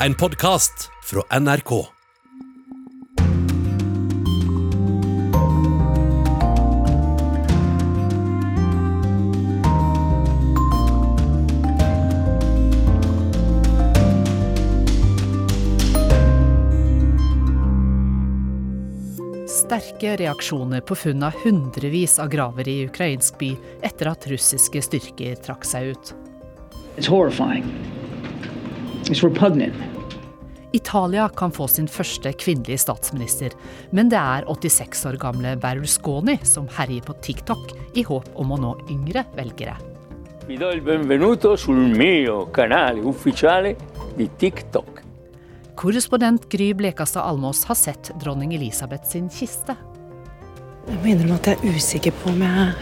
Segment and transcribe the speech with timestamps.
[0.00, 1.86] en podkast fra NRK.
[19.48, 25.40] Sterke reaksjoner på funn av hundrevis av graver i ukrainsk by etter at russiske styrker
[25.42, 26.14] trakk seg ut.
[26.96, 27.95] It's horrifying.
[29.06, 29.74] It's repugnant.
[30.72, 33.52] Italia kan få sin første kvinnelige statsminister,
[33.94, 38.58] men det er 86 år gamle Berlusconi som herjer på TikTok i håp om å
[38.60, 39.76] nå yngre velgere.
[40.48, 43.76] Vi do il benvenuto sul mio canale ufficiale
[44.18, 45.02] di TikTok.
[45.76, 49.76] Korrespondent Gry Blekastad Almås har sett dronning Elisabeth sin kiste.
[50.86, 52.74] Jeg må innrømme at jeg er usikker på om jeg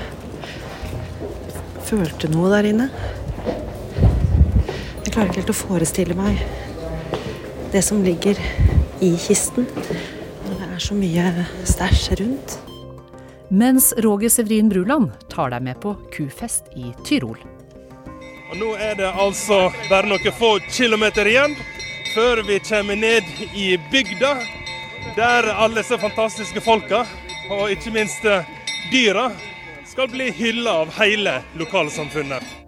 [1.85, 2.89] følte noe der inne.
[5.15, 6.41] Klarer ikke helt å forestille meg
[7.71, 8.35] det som ligger
[8.99, 9.69] i kisten.
[10.43, 12.55] Når det er så mye stæsj rundt.
[13.55, 17.39] Mens Roger Severin Bruland tar deg med på kufest i Tyrol.
[18.51, 21.55] Og nå er det altså bare noen få kilometer igjen
[22.11, 24.35] før vi kommer ned i bygda,
[25.15, 27.05] der alle disse fantastiske folka,
[27.55, 28.27] og ikke minst
[28.91, 29.31] dyra,
[29.87, 32.64] skal bli hylla av hele lokalsamfunnet.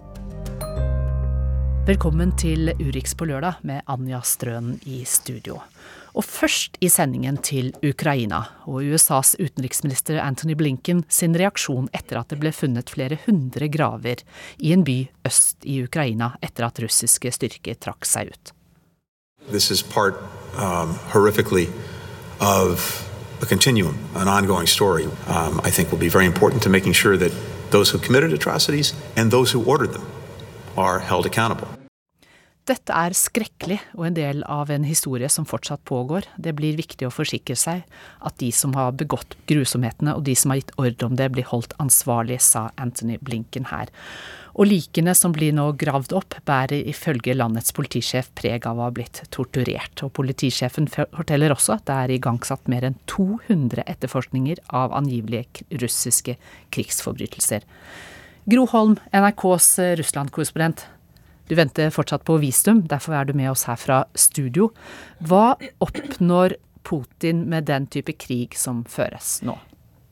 [1.86, 5.60] Velkommen til Urix på lørdag med Anja Strønen i studio.
[6.18, 12.32] Og først i sendingen til Ukraina og USAs utenriksminister Anthony Blinken sin reaksjon etter at
[12.32, 14.24] det ble funnet flere hundre graver
[14.58, 14.96] i en by
[15.30, 18.50] øst i Ukraina etter at russiske styrker trakk seg ut.
[19.46, 20.18] This is part,
[20.58, 21.68] um, horrifically,
[22.40, 23.06] of
[23.40, 25.06] a continuum, an ongoing story.
[25.30, 27.30] Um, I think will be very important to making sure that
[27.70, 30.02] those who committed atrocities and those who ordered them
[30.76, 31.75] are held accountable.
[32.66, 36.24] Dette er skrekkelig og en del av en historie som fortsatt pågår.
[36.34, 37.84] Det blir viktig å forsikre seg
[38.26, 41.46] at de som har begått grusomhetene og de som har gitt ordre om det, blir
[41.46, 43.92] holdt ansvarlig, sa Anthony Blinken her.
[44.58, 48.96] Og likene som blir nå gravd opp, bærer ifølge landets politisjef preg av å ha
[48.98, 50.02] blitt torturert.
[50.02, 56.34] Og politisjefen forteller også at det er igangsatt mer enn 200 etterforskninger av angivelige russiske
[56.74, 57.62] krigsforbrytelser.
[58.50, 59.72] Gro Holm, NRKs
[60.02, 60.88] Russland-korrespondent.
[61.46, 64.72] Du venter fortsatt på visum, derfor er du med oss her fra studio.
[65.22, 69.56] Hva oppnår Putin med den type krig som føres nå?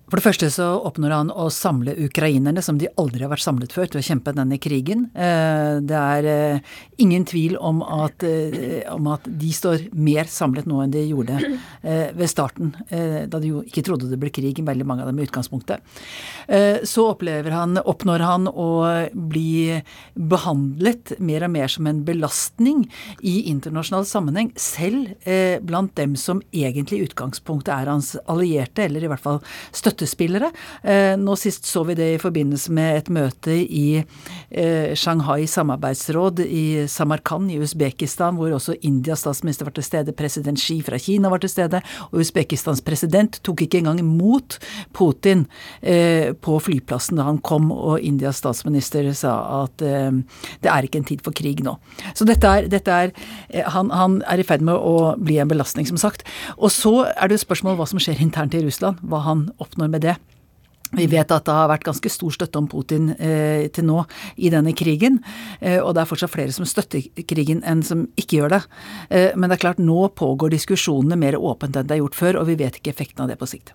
[0.04, 3.72] For det første så oppnår han å samle ukrainerne som de aldri har vært samlet
[3.72, 5.06] før, til å kjempe denne krigen.
[5.16, 10.68] Eh, det er eh, ingen tvil om at, eh, om at de står mer samlet
[10.68, 11.38] nå enn de gjorde
[11.84, 15.24] ved starten, da de jo ikke trodde det ble krig, veldig mange av dem i
[15.26, 15.82] utgangspunktet.
[16.88, 17.04] Så
[17.52, 18.68] han, oppnår han å
[19.12, 19.82] bli
[20.14, 22.86] behandlet mer og mer som en belastning
[23.20, 25.12] i internasjonal sammenheng, selv
[25.66, 29.42] blant dem som egentlig i utgangspunktet er hans allierte, eller i hvert fall
[29.76, 30.52] støtter støttespillere.
[30.82, 34.02] Eh, nå sist så vi det i forbindelse med et møte i
[34.50, 40.60] eh, Shanghai samarbeidsråd i Samarkand i Usbekistan, hvor også Indias statsminister var til stede, president
[40.60, 44.58] Xi fra Kina var til stede, og Usbekistans president tok ikke engang imot
[44.92, 45.46] Putin
[45.82, 51.06] eh, på flyplassen da han kom, og Indias statsminister sa at det er ikke en
[51.06, 51.74] tid for krig nå.
[52.16, 53.12] Så dette er, dette er
[53.70, 56.24] han, han, er i ferd med å bli en belastning, som sagt.
[56.56, 59.90] Og så er det spørsmål hva som skjer internt i Russland, hva han oppnår oppnår
[59.90, 60.16] med det.
[60.94, 64.04] Vi vet at det har vært ganske stor støtte om Putin eh, til nå
[64.36, 65.18] i denne krigen.
[65.60, 68.60] Eh, og det er fortsatt flere som støtter krigen enn som ikke gjør det.
[69.10, 72.38] Eh, men det er klart, nå pågår diskusjonene mer åpent enn det er gjort før,
[72.38, 73.74] og vi vet ikke effekten av det på sikt.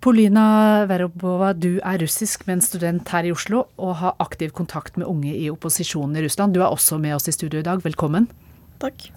[0.00, 5.06] Polina Verobova, du er russisk, men student her i Oslo og har aktiv kontakt med
[5.06, 6.54] unge i opposisjonen i Russland.
[6.54, 7.82] Du er også med oss i studio i dag.
[7.86, 8.26] Velkommen.
[8.82, 9.10] Takk.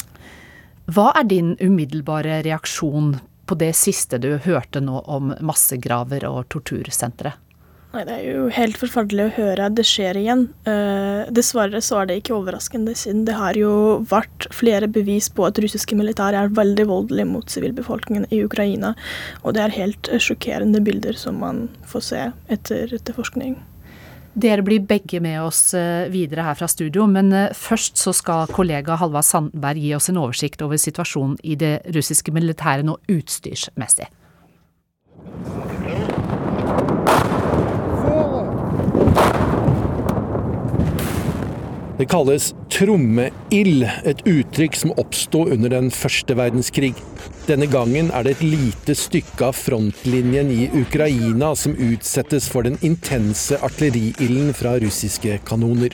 [0.92, 3.16] Hva er din umiddelbare reaksjon
[3.52, 7.36] på det siste du hørte nå om massegraver og tortursentre?
[7.92, 10.46] Nei, Det er jo helt forferdelig å høre at det skjer igjen.
[10.64, 13.74] Uh, dessverre så er det ikke overraskende, siden det har jo
[14.08, 18.94] vært flere bevis på at russiske militære er veldig voldelige mot sivilbefolkningen i Ukraina.
[19.44, 22.24] Og det er helt sjokkerende bilder som man får se
[22.56, 23.60] etter etterforskning.
[24.34, 28.48] Dere blir begge med oss eh, videre her fra studio, men eh, først så skal
[28.56, 34.08] kollega Halvard Sandberg gi oss en oversikt over situasjonen i det russiske militæret nå utstyrsmessig.
[42.02, 46.96] Det kalles trommeild, et uttrykk som oppsto under den første verdenskrig.
[47.46, 52.80] Denne gangen er det et lite stykke av frontlinjen i Ukraina som utsettes for den
[52.82, 55.94] intense artilleriilden fra russiske kanoner.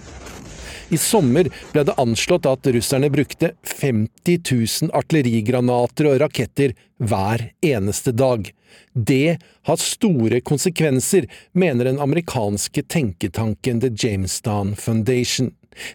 [0.88, 8.16] I sommer ble det anslått at russerne brukte 50 000 artillerigranater og raketter hver eneste
[8.16, 8.48] dag.
[8.96, 15.52] Det har store konsekvenser, mener den amerikanske tenketanken The Jamestown Foundation.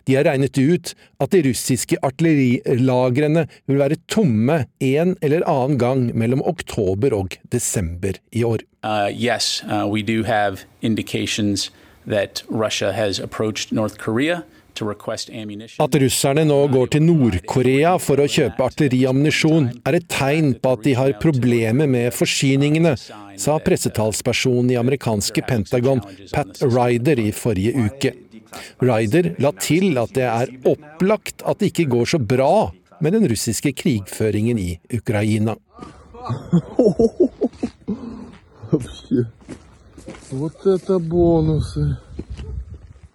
[0.08, 6.08] De har regnet ut at de russiske artillerilagrene vil være tomme en eller annen gang
[6.18, 8.64] mellom oktober og desember i år.
[8.82, 11.70] Uh, yes, uh, we do have indications
[12.06, 14.42] that Russia has approached North Korea
[14.72, 20.84] at russerne nå går til Nord-Korea for å kjøpe artilleriammunisjon, er et tegn på at
[20.86, 22.94] de har problemer med forsyningene,
[23.36, 26.00] sa pressetalspersonen i amerikanske Pentagon,
[26.32, 28.14] Pat Ryder, i forrige uke.
[28.82, 32.70] Ryder la til at det er opplagt at det ikke går så bra
[33.02, 35.56] med den russiske krigføringen i Ukraina.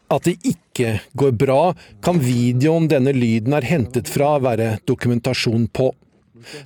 [0.08, 1.62] At det ikke går bra,
[2.04, 5.92] kan videoen denne lyden er hentet fra være dokumentasjon på.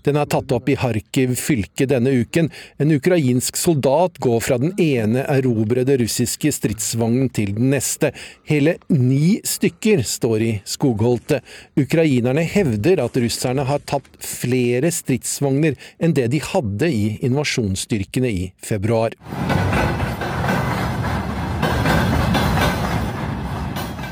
[0.06, 2.50] Den er tatt opp i Kharkiv fylke denne uken.
[2.82, 8.12] En ukrainsk soldat går fra den ene erobrede russiske stridsvognen til den neste.
[8.50, 11.46] Hele ni stykker står i skogholtet.
[11.80, 18.50] Ukrainerne hevder at russerne har tapt flere stridsvogner enn det de hadde i invasjonsstyrkene i
[18.62, 19.16] februar.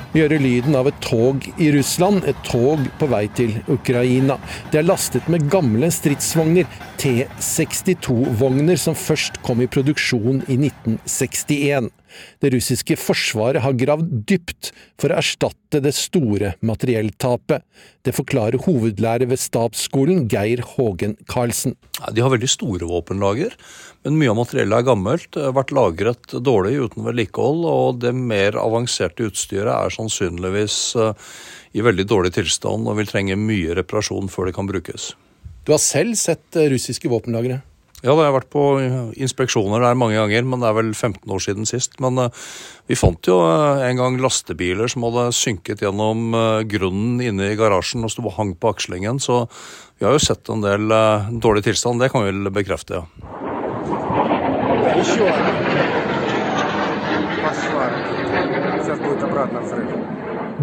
[0.09, 4.39] Hører lyden av et tog i Russland, et tog på vei til Ukraina.
[4.71, 6.65] Det er lastet med gamle stridsvogner,
[6.97, 11.91] T-62-vogner som først kom i produksjon i 1961.
[12.41, 17.65] Det russiske forsvaret har gravd dypt for å erstatte det store materielltapet.
[18.05, 21.75] Det forklarer hovedlærer ved stabsskolen Geir Hågen Karlsen.
[22.15, 23.55] De har veldig store våpenlager,
[24.05, 25.39] men mye av materiellet er gammelt.
[25.39, 31.31] Har vært lagret dårlig uten vedlikehold, og det mer avanserte utstyret er sannsynligvis eh,
[31.75, 35.11] i veldig dårlig tilstand og vil trenge mye reparasjon før det kan brukes.
[35.67, 37.61] Du har selv sett eh, russiske våpenlagre?
[37.99, 38.61] Ja, jeg har vært på
[39.19, 41.97] inspeksjoner der mange ganger, men det er vel 15 år siden sist.
[41.99, 42.29] Men uh,
[42.87, 47.57] vi fant jo uh, en gang lastebiler som hadde synket gjennom uh, grunnen inne i
[47.59, 49.43] garasjen og sto og hang på akslingen, så
[49.99, 50.87] vi har jo sett en del
[51.43, 51.99] dårlig tilstand.
[51.99, 53.05] Det kan vi vel bekrefte, ja.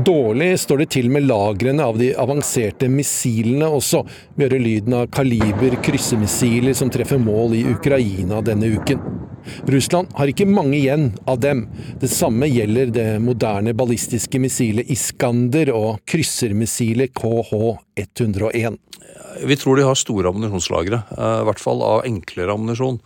[0.04, 4.02] Dårlig står det til med lagrene av de avanserte missilene også.
[4.36, 9.00] Vi hører lyden av kaliber kryssemissiler som treffer mål i Ukraina denne uken.
[9.64, 11.62] Russland har ikke mange igjen av dem.
[12.02, 18.76] Det samme gjelder det moderne ballistiske missilet Iskander og kryssermissilet KH-101.
[19.48, 22.98] Vi tror de har store ammunisjonslagre, eh, i hvert fall av enklere ammunisjon.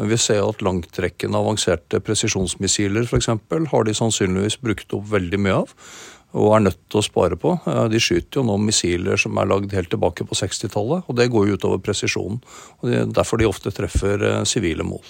[0.00, 3.28] Men vi ser at langtrekkende avanserte presisjonsmissiler f.eks.
[3.28, 5.76] har de sannsynligvis brukt opp veldig mye av
[6.32, 7.54] og er nødt til å spare på.
[7.92, 11.50] De skyter jo nå missiler som er lagd helt tilbake på 60-tallet, og det går
[11.50, 12.40] jo utover presisjonen.
[12.80, 15.04] og det er Derfor de ofte treffer eh, sivile mål.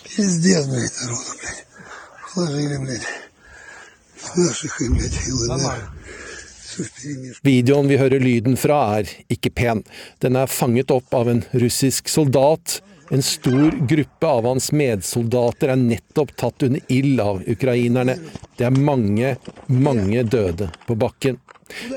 [7.42, 9.82] Videoen vi hører lyden fra er ikke pen.
[10.24, 12.80] Den er fanget opp av en russisk soldat
[13.12, 18.14] en stor gruppe av hans medsoldater er nettopp tatt under ild av ukrainerne.
[18.56, 19.34] Det er mange,
[19.68, 21.36] mange døde på bakken.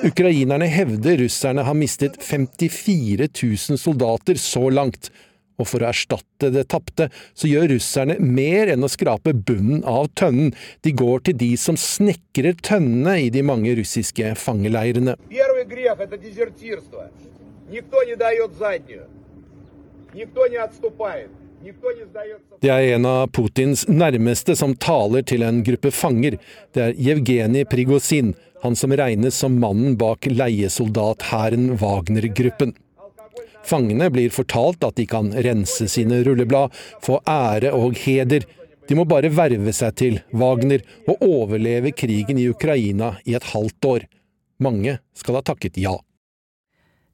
[0.03, 5.07] Ukrainerne hevder russerne har mistet 54 000 soldater så langt.
[5.55, 10.12] Og for å erstatte det tapte, så gjør russerne mer enn å skrape bunnen av
[10.19, 10.51] tønnen.
[10.84, 15.15] De går til de som snekrer tønnene i de mange russiske fangeleirene.
[15.31, 15.95] Første grek
[18.19, 19.14] er
[22.62, 26.38] det er en av Putins nærmeste som taler til en gruppe fanger.
[26.72, 32.75] Det er Jevgenij Prigozin, han som regnes som mannen bak leiesoldathæren Wagner-gruppen.
[33.65, 38.45] Fangene blir fortalt at de kan rense sine rulleblad, få ære og heder.
[38.86, 43.89] De må bare verve seg til Wagner og overleve krigen i Ukraina i et halvt
[43.89, 44.05] år.
[44.62, 45.98] Mange skal ha takket ja.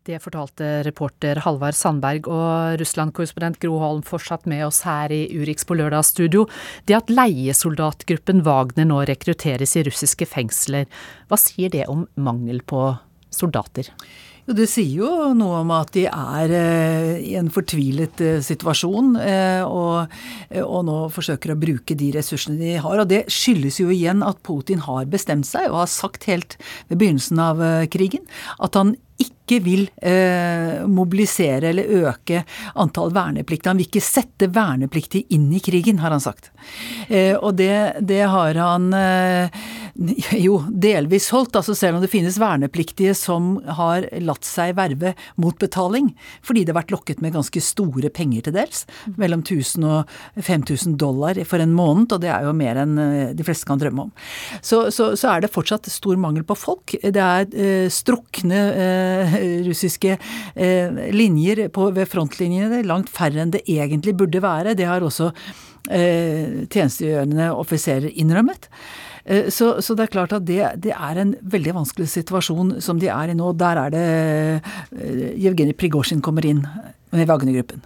[0.02, 5.68] Det fortalte reporter Halvard Sandberg og Russland-korrespondent Gro Holm fortsatt med oss her i Urix
[5.70, 6.48] på lørdagsstudio.
[6.90, 10.90] Det at leiesoldatgruppen Wagner nå rekrutteres i russiske fengsler,
[11.30, 12.88] hva sier det om mangel på
[13.30, 13.92] soldater?
[14.48, 19.14] Jo, Det sier jo noe om at de er eh, i en fortvilet eh, situasjon,
[19.22, 20.10] eh, og,
[20.64, 23.04] og, nå forsøker å bruke de ressursene de har.
[23.04, 26.58] Og det skyldes jo igjen at Putin har bestemt seg, og har sagt helt
[26.90, 27.62] ved begynnelsen av
[27.94, 28.26] krigen,
[28.58, 32.44] at han ikke vil eh, mobilisere eller øke
[32.82, 33.72] antall vernepliktige.
[33.72, 36.52] Han vil ikke sette vernepliktige inn i krigen, har han sagt.
[37.08, 39.62] Eh, og det, det, har han eh,
[40.46, 45.58] jo delvis holdt, altså selv om det finnes vernepliktige som har latt seg verve mot
[45.62, 46.12] betaling,
[46.46, 48.86] fordi det har vært lokket med ganske store penger til dels,
[49.20, 53.34] mellom 1000 og 5000 dollar for en måned, og det er jo mer enn eh,
[53.38, 54.14] de fleste kan drømme om.
[54.62, 56.96] Så, så, så er det fortsatt stor mangel på folk.
[57.02, 59.36] Det er eh, strukne eh,
[59.70, 64.76] russiske eh, linjer på, ved frontlinjene, langt færre enn det egentlig burde være.
[64.78, 65.32] Det har også
[65.90, 68.70] eh, tjenestegjørende offiserer innrømmet.
[69.26, 73.00] Eh, så, så, det er klart at det, det, er en veldig vanskelig situasjon som
[73.02, 73.54] de er i nå.
[73.60, 74.06] Der er det
[75.42, 76.66] Jevgenij Prigozjin kommer inn
[77.12, 77.84] med Wagner-gruppen.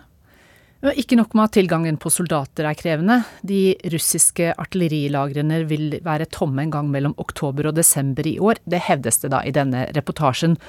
[0.94, 3.24] Ikke nok med at tilgangen på soldater er krevende.
[3.42, 8.62] De russiske artillerilagrene vil være tomme en gang mellom oktober og desember i år.
[8.70, 10.60] Det hevdes det da i denne reportasjen.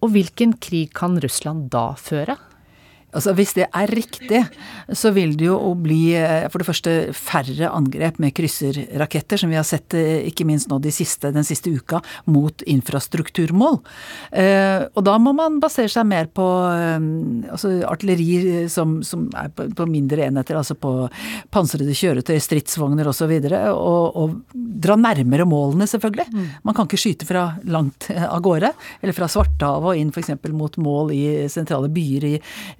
[0.00, 2.38] Og hvilken krig kan Russland da føre?
[3.10, 4.40] Altså Hvis det er riktig,
[4.94, 9.58] så vil det jo bli eh, for det første færre angrep med krysserraketter, som vi
[9.58, 12.00] har sett eh, ikke minst nå de siste, den siste uka,
[12.30, 13.80] mot infrastrukturmål.
[14.30, 19.86] Eh, og da må man basere seg mer på altså artilleri som, som er på,
[19.90, 20.92] mindre enheter, altså på
[21.50, 23.26] pansrede kjøretøy, stridsvogner osv.
[23.40, 26.28] Og, så og, og dra nærmere målene, selvfølgelig.
[26.30, 26.46] Mm.
[26.68, 30.32] Man kan ikke skyte fra langt av gårde, eller fra Svartehavet og inn f.eks.
[30.54, 32.34] mot mål i sentrale byer i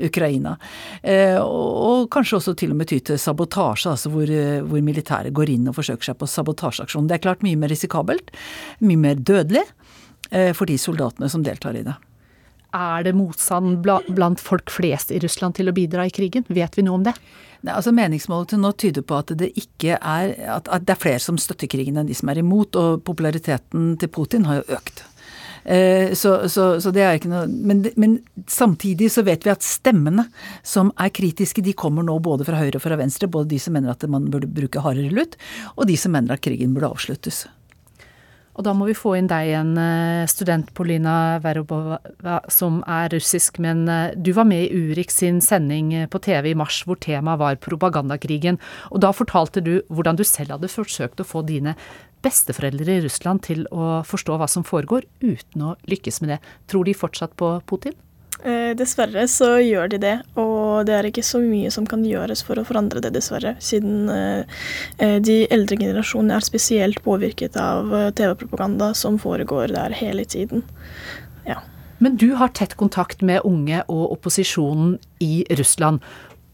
[0.06, 0.56] Ukraina Ukraina.
[1.02, 5.32] Eh, og kanskje også til og med ty til sabotasje, altså hvor, eh, hvor militæret
[5.32, 7.08] går inn og forsøker seg på sabotasjeaksjon.
[7.08, 8.30] Det er klart mye mer risikabelt,
[8.84, 9.64] mye mer dødelig
[10.30, 11.96] eh, for de soldatene som deltar i det.
[12.76, 16.44] Er det motstand blant folk flest i Russland til å bidra i krigen?
[16.46, 17.16] Vet vi noe om det?
[17.66, 21.20] Nei, altså Meningsmålet til nå tyder på at det ikke er at, det er flere
[21.20, 25.02] som støtter krigen enn de som er imot, og populariteten til Putin har jo økt.
[25.70, 28.16] Eh, så, så, så, det er ikke noe men, men,
[28.50, 30.24] samtidig så vet vi at stemmene
[30.66, 33.30] som er kritiske, de kommer nå både fra høyre og fra venstre.
[33.30, 35.38] Både de som mener at man burde bruke hardere lut,
[35.76, 37.44] og de som mener at krigen burde avsluttes.
[38.58, 42.00] Og da må vi få inn deg igjen, eh, student Polina Verobova,
[42.50, 43.62] som er russisk.
[43.62, 47.40] Men eh, du var med i Urik sin sending på TV i mars hvor temaet
[47.40, 48.58] var propagandakrigen.
[48.90, 51.78] Og da fortalte du hvordan du selv hadde forsøkt å få dine
[52.24, 56.38] besteforeldre i Russland til å forstå hva som foregår, uten å lykkes med det.
[56.70, 57.96] Tror de fortsatt på Putin?
[58.40, 62.40] Eh, dessverre så gjør de det, og det er ikke så mye som kan gjøres
[62.46, 63.52] for å forandre det, dessverre.
[63.60, 64.62] Siden eh,
[65.04, 70.64] eh de eldre generasjonene er spesielt påvirket av eh, TV-propaganda som foregår der hele tiden.
[71.44, 71.60] Ja.
[71.98, 76.00] Men du har tett kontakt med unge og opposisjonen i Russland.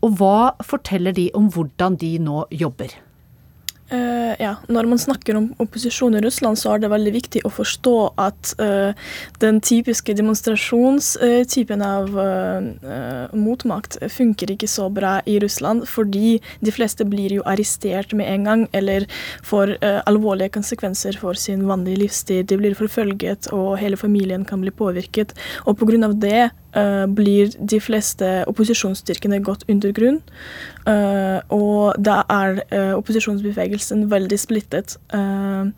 [0.03, 2.91] Og hva forteller de om hvordan de nå jobber?
[3.87, 7.53] Uh, ja, Når man snakker om opposisjon i Russland, så er det veldig viktig å
[7.55, 8.91] forstå at uh,
[9.39, 17.07] den typiske demonstrasjonstypen uh, av motmakt funker ikke så bra i Russland, fordi de fleste
[17.07, 19.07] blir jo arrestert med en gang, eller
[19.47, 19.77] får
[20.09, 22.45] alvorlige konsekvenser for sin vanlige livsstil.
[22.47, 25.35] De blir forfølget, og hele familien kan bli påvirket.
[25.67, 26.13] Og pga.
[26.13, 26.66] det uh,
[27.17, 30.19] blir de fleste opposisjonsstyrkene gått under grunn.
[30.87, 34.99] Uh, og da er uh, opposisjonsbevegelsen veldig splittet.
[35.15, 35.73] Uh,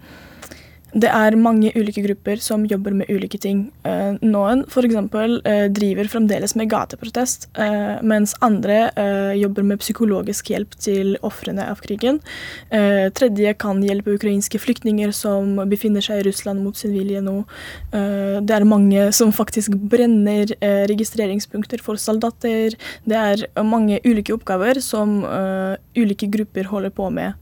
[0.96, 3.66] det er mange ulike grupper som jobber med ulike ting.
[3.84, 4.96] Eh, noen f.eks.
[4.96, 8.78] Eh, driver fremdeles med gateprotest, eh, mens andre
[9.36, 12.20] jobber med psykologisk hjelp til ofrene av krigen.
[12.70, 17.36] Tredje kan hjelpe ukrainske flyktninger som befinner seg i Russland mot sin vilje nå.
[17.90, 20.50] Det er mange som faktisk brenner
[20.90, 22.76] registreringspunkter for soldater.
[23.08, 25.20] Det er mange ulike oppgaver som
[25.98, 27.36] ulike grupper holder på med.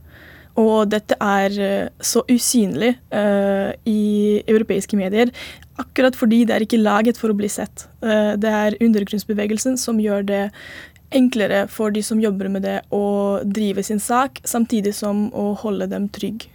[0.57, 5.29] Og dette er eh, så usynlig uh, i europeiske medier,
[5.77, 7.85] akkurat fordi det er ikke laget for å bli sett.
[8.01, 10.43] Uh, det er undergrunnsbevegelsen som gjør det
[11.15, 15.87] enklere for de som jobber med det, å drive sin sak, samtidig som å holde
[15.93, 16.49] dem trygge.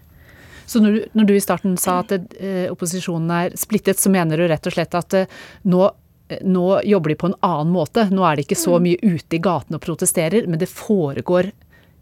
[0.67, 4.41] Så når du, når du, i starten sa at uh, opposisjonen er splittet, så mener
[4.41, 5.23] du rett og slett at
[5.63, 5.87] nå,
[6.43, 8.09] nå, jobber de på en annen måte.
[8.11, 8.89] Nå er de ikke så mm.
[8.89, 11.53] mye ute i gatene og protesterer, men det foregår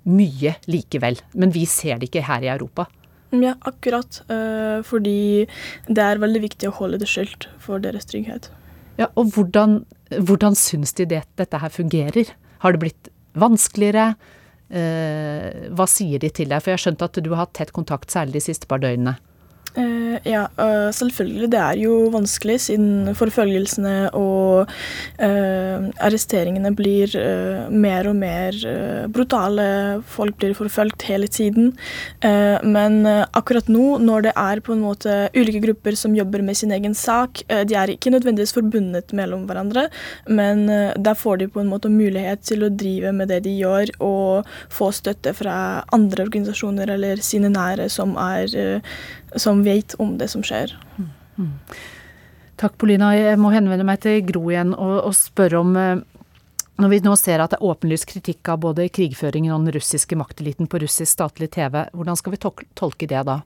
[0.08, 1.20] mye likevel.
[1.34, 2.86] Men vi ser det ikke her i Europa.
[3.30, 4.22] Ja, akkurat.
[4.30, 5.46] Uh, fordi
[5.86, 8.50] det er veldig viktig å holde det skjult for deres trygghet.
[8.98, 9.84] Ja, Og hvordan,
[10.18, 12.34] hvordan syns de det, dette her fungerer?
[12.64, 14.14] Har det blitt vanskeligere?
[14.70, 16.62] Uh, hva sier de til deg?
[16.62, 19.16] For jeg har skjønt at du har hatt tett kontakt særlig de siste par døgnene.
[19.78, 21.48] Uh, ja, uh, selvfølgelig.
[21.52, 27.14] Det er jo vanskelig, siden forfølgelsene og uh, arresteringene blir
[27.70, 28.56] mer og mer
[29.14, 29.68] brutale.
[30.10, 31.72] Folk blir forfølgt hele tiden.
[32.64, 36.72] men akkurat nå, når det er på en måte ulike grupper som jobber med sin
[36.72, 39.88] egen sak, de er ikke nødvendigvis forbundet mellom hverandre,
[40.28, 43.92] men der får de på en måte mulighet til å drive med det de gjør,
[44.00, 48.54] og få støtte fra andre organisasjoner eller sine nære som er
[49.36, 50.74] som vet om det som skjer.
[50.96, 51.10] Mm.
[51.36, 51.56] mm.
[52.60, 53.14] Takk, Polina.
[53.16, 56.02] Jeg må henvende meg til Gro igjen og, og spørre om eh,
[56.80, 60.16] når vi nå ser at det er åpenlyst kritikk av både krigføringen og den russiske
[60.16, 63.40] makteliten på russisk statlig TV, hvordan skal vi tolke det da?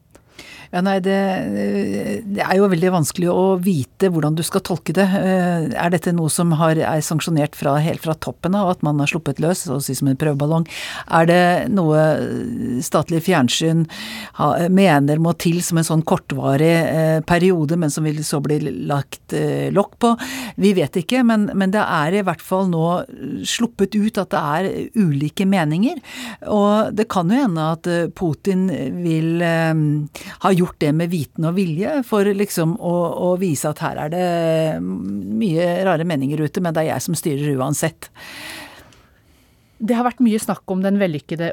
[0.75, 1.15] Ja, nei, det,
[2.27, 5.05] det, er jo veldig vanskelig å vite hvordan du skal tolke det.
[5.07, 8.99] Eh, er dette noe som har, er sanksjonert fra, helt fra toppen av, at man
[8.99, 10.67] har sluppet løs, så å si som en prøveballong?
[11.15, 12.01] Er det noe
[12.83, 13.85] statlig fjernsyn
[14.75, 18.59] mener må til som en sånn kortvarig eh, periode, men som vil så bli
[18.91, 20.11] lagt eh, lokk på?
[20.59, 22.85] Vi vet ikke, men, men, det er i hvert fall nå
[23.47, 26.03] sluppet ut at det er ulike meninger.
[26.51, 27.89] Og det kan jo hende at
[28.19, 28.67] Putin
[29.05, 29.39] vil
[30.45, 32.95] har gjort det med viten og vilje for liksom å,
[33.29, 34.27] å, vise at her er det
[34.81, 38.11] mye rare meninger ute, men det er jeg som styrer uansett.
[39.79, 41.53] Det har vært mye snakk om den vellykkede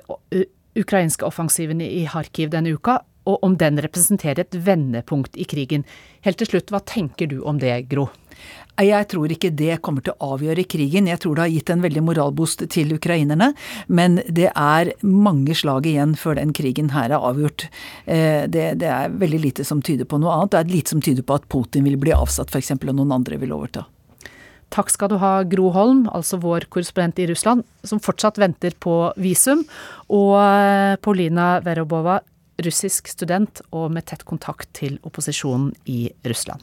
[0.80, 5.86] ukrainske offensiven i Kharkiv denne uka, og om den representerer et vendepunkt i krigen.
[6.26, 8.10] Helt til slutt, hva tenker du om det, Gro?
[8.82, 11.10] Jeg tror ikke det kommer til å avgjøre krigen.
[11.10, 13.52] Jeg tror det har gitt en veldig moralboost til ukrainerne.
[13.88, 17.68] Men det er mange slag igjen før den krigen her er avgjort.
[18.06, 20.56] Eh, det, det er veldig lite som tyder på noe annet.
[20.56, 22.74] Det er lite som tyder på at Putin vil bli avsatt f.eks.
[22.80, 23.86] og noen andre vil overta.
[24.72, 28.96] Takk skal du ha, Gro Holm, altså vår korrespondent i Russland, som fortsatt venter på
[29.20, 29.66] visum.
[30.08, 32.22] Og eh, Paulina Verobova,
[32.66, 36.62] russisk student og med tett kontakt til opposisjonen i Russland.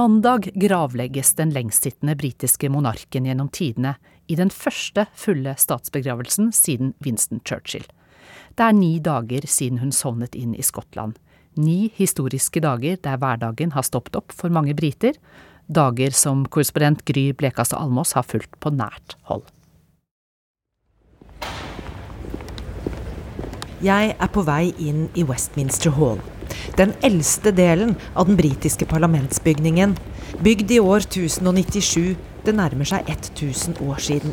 [0.00, 3.94] Mandag gravlegges den lengstsittende britiske monarken gjennom tidene
[4.30, 7.84] i den første fulle statsbegravelsen siden Winston Churchill.
[8.54, 11.16] Det er ni dager siden hun sovnet inn i Skottland.
[11.58, 15.18] Ni historiske dager der hverdagen har stoppet opp for mange briter.
[15.66, 19.46] Dager som korrespondent Gry Blekastad Almås har fulgt på nært hold.
[23.80, 26.20] Jeg er på vei inn i Westminster Hall
[26.76, 29.96] den eldste delen av den britiske parlamentsbygningen.
[30.44, 32.16] Bygd i år 1097.
[32.44, 34.32] Det nærmer seg 1000 år siden.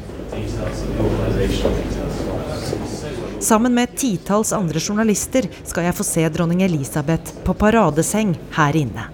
[3.40, 9.10] Sammen med titalls andre journalister skal jeg få se dronning Elisabeth på paradeseng her inne.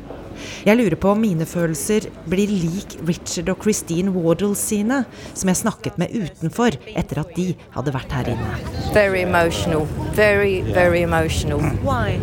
[0.64, 5.02] Jeg lurer på om mine følelser blir lik Richard og Christine Wardle sine,
[5.34, 8.56] som jeg snakket med utenfor etter at de hadde vært her inne.
[8.96, 9.88] Very emotional.
[10.16, 11.60] Very, very emotional.
[11.84, 12.20] Why?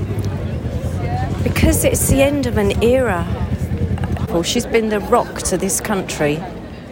[1.44, 3.26] Because it's the end of an era.
[4.44, 6.38] She's been the rock to this country.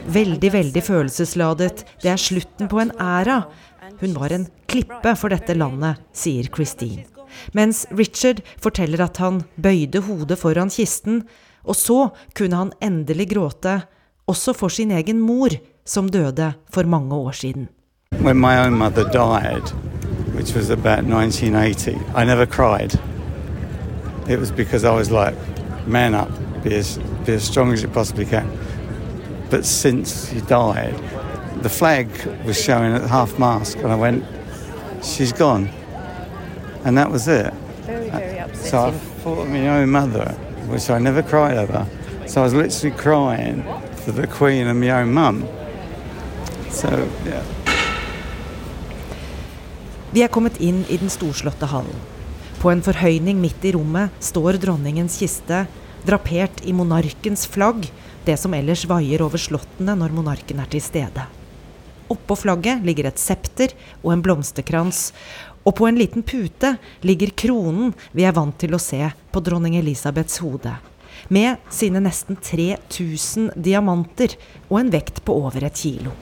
[0.09, 1.85] Veldig, veldig følelsesladet.
[2.03, 3.43] Det er slutten på en æra.
[4.01, 7.05] Hun var en klippe for dette landet, sier Christine.
[7.53, 11.23] Mens Richard forteller at han bøyde hodet foran kisten,
[11.65, 11.99] og så
[12.39, 13.83] kunne han endelig gråte,
[14.29, 15.53] også for sin egen mor,
[15.85, 17.69] som døde for mange år siden.
[18.23, 19.73] When my own mother died,
[20.35, 22.99] which was about 1980, I never cried.
[24.29, 25.35] it was because I was like,
[25.87, 26.31] man up,
[26.63, 28.47] be as, be as strong as you possibly can.
[29.51, 30.95] But since he died,
[31.63, 32.09] the flag
[32.45, 34.25] was showing at half mast, and I went,
[35.03, 35.71] she's gone.
[36.85, 37.53] And that was it.
[37.87, 38.71] Very, very upsetting.
[38.71, 40.33] So I thought of my own mother,
[40.69, 41.87] which I never cried over.
[42.27, 43.63] So I was literally crying
[44.05, 45.47] for the Queen and my own mum.
[46.71, 46.89] So,
[47.27, 47.43] yeah.
[50.11, 51.97] Vi er kommet inn i den storslåtte hallen.
[52.59, 55.67] På en forhøyning midt i rommet står dronningens kiste,
[56.07, 57.91] drapert i monarkens flagg,
[58.29, 61.25] det som ellers vaier over slottene når monarken er til stede.
[62.13, 65.11] Oppå flagget ligger et septer og en blomsterkrans,
[65.65, 69.77] og på en liten pute ligger kronen vi er vant til å se på dronning
[69.81, 70.73] Elisabeths hode,
[71.29, 74.39] med sine nesten 3000 diamanter
[74.71, 76.15] og en vekt på over et kilo.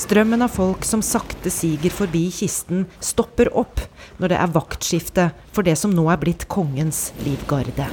[0.00, 3.82] Strømmen av folk som sakte siger forbi kisten, stopper opp
[4.16, 7.84] når det er vaktskifte for det som nå er blitt kongens livgarde.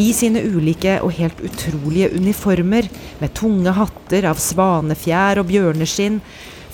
[0.00, 2.88] I sine ulike og helt utrolige uniformer,
[3.20, 6.18] med tunge hatter av svanefjær og bjørneskinn,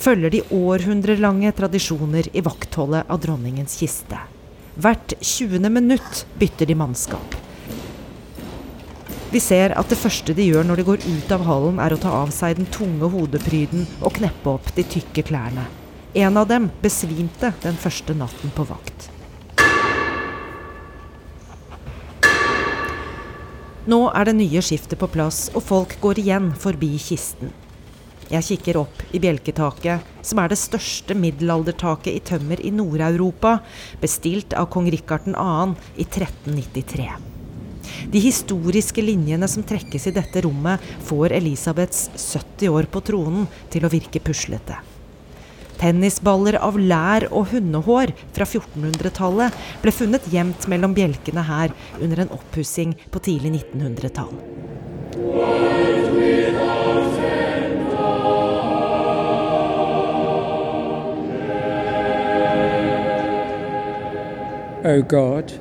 [0.01, 4.23] følger de århundrelange tradisjoner i vaktholdet av dronningens kiste.
[4.79, 5.67] Hvert 20.
[5.67, 7.41] minutt bytter de mannskap.
[9.31, 11.99] Vi ser at det første de gjør når de går ut av hallen, er å
[12.03, 15.63] ta av seg den tunge hodepryden og kneppe opp de tykke klærne.
[16.19, 19.07] En av dem besvimte den første natten på vakt.
[23.87, 27.55] Nå er det nye skiftet på plass, og folk går igjen forbi kisten.
[28.31, 33.61] Jeg kikker opp i bjelketaket, som er det største middelaldertaket i tømmer i Nord-Europa,
[34.03, 35.51] bestilt av kong Rikard 2.
[35.95, 37.30] i 1393.
[38.11, 43.85] De historiske linjene som trekkes i dette rommet, får Elisabeths 70 år på tronen til
[43.85, 44.79] å virke puslete.
[45.81, 52.35] Tennisballer av lær og hundehår fra 1400-tallet ble funnet gjemt mellom bjelkene her under en
[52.37, 54.35] oppussing på tidlig 1900-tall.
[64.81, 65.51] O God,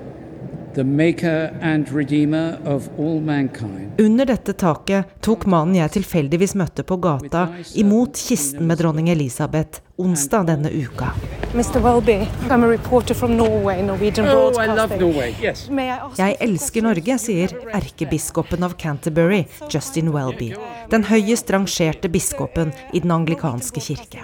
[3.98, 9.82] Under dette taket tok mannen jeg tilfeldigvis møtte på gata, imot kisten med dronning Elisabeth
[10.00, 11.12] onsdag denne uka.
[11.52, 11.80] Mr.
[11.82, 15.00] Welby, I'm a reporter from Norway, Norwegian Oh, I love Broadcasting.
[15.00, 15.34] Norway.
[15.42, 15.68] Yes.
[15.70, 20.52] May I ask Jeg elsker Norge, sier erkebiskopen av Canterbury, Justin Welby.
[20.92, 24.22] Den høyest rangerte biskopen i den anglikanske kirke.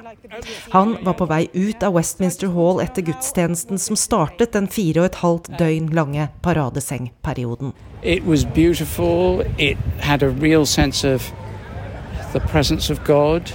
[0.70, 5.10] Han var på vei ut av Westminster Hall etter gudstjenesten som startet den fire og
[5.10, 7.72] et halvt døgn lange paradesengperioden.
[8.02, 9.42] It was beautiful.
[9.58, 11.32] It had a real sense of
[12.32, 13.50] the presence of God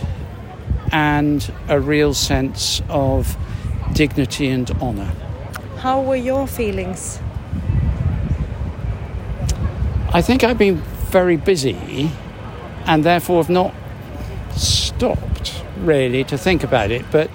[0.92, 3.38] and a real sense of
[3.94, 5.12] dignity and honor.
[5.78, 7.20] How were your feelings?
[10.14, 10.78] I think I've been
[11.12, 12.12] very busy
[12.86, 13.74] and therefore have not
[14.56, 17.06] stopped really to think about it.
[17.12, 17.30] But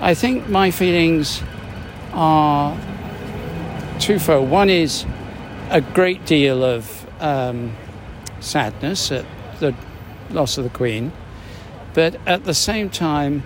[0.00, 1.42] I think my feelings
[2.12, 2.76] are
[3.98, 4.50] twofold.
[4.50, 5.04] One is
[5.70, 7.76] a great deal of um,
[8.40, 9.24] sadness at
[9.60, 9.74] the
[10.30, 11.12] loss of the Queen,
[11.94, 13.42] but at the same time,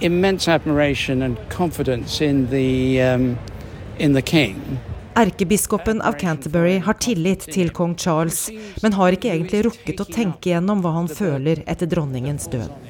[0.00, 3.38] immense admiration and confidence in the um,
[3.98, 4.78] in the King.
[5.14, 8.50] Erkebiskopen av Canterbury har tillit til kong Charles,
[8.82, 12.87] men har ikke egentlig rukket å tenke gjennom hva han føler etter dronningens død.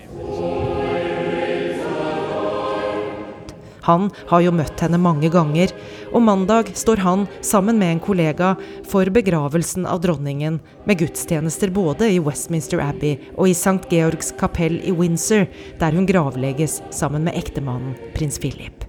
[3.87, 5.73] Han har jo møtt henne mange ganger,
[6.13, 8.55] og mandag står han sammen med en kollega
[8.89, 13.81] for begravelsen av dronningen, med gudstjenester både i Westminster Abbey og i St.
[13.91, 15.47] Georgs kapell i Windsor,
[15.81, 18.89] der hun gravlegges sammen med ektemannen prins Philip.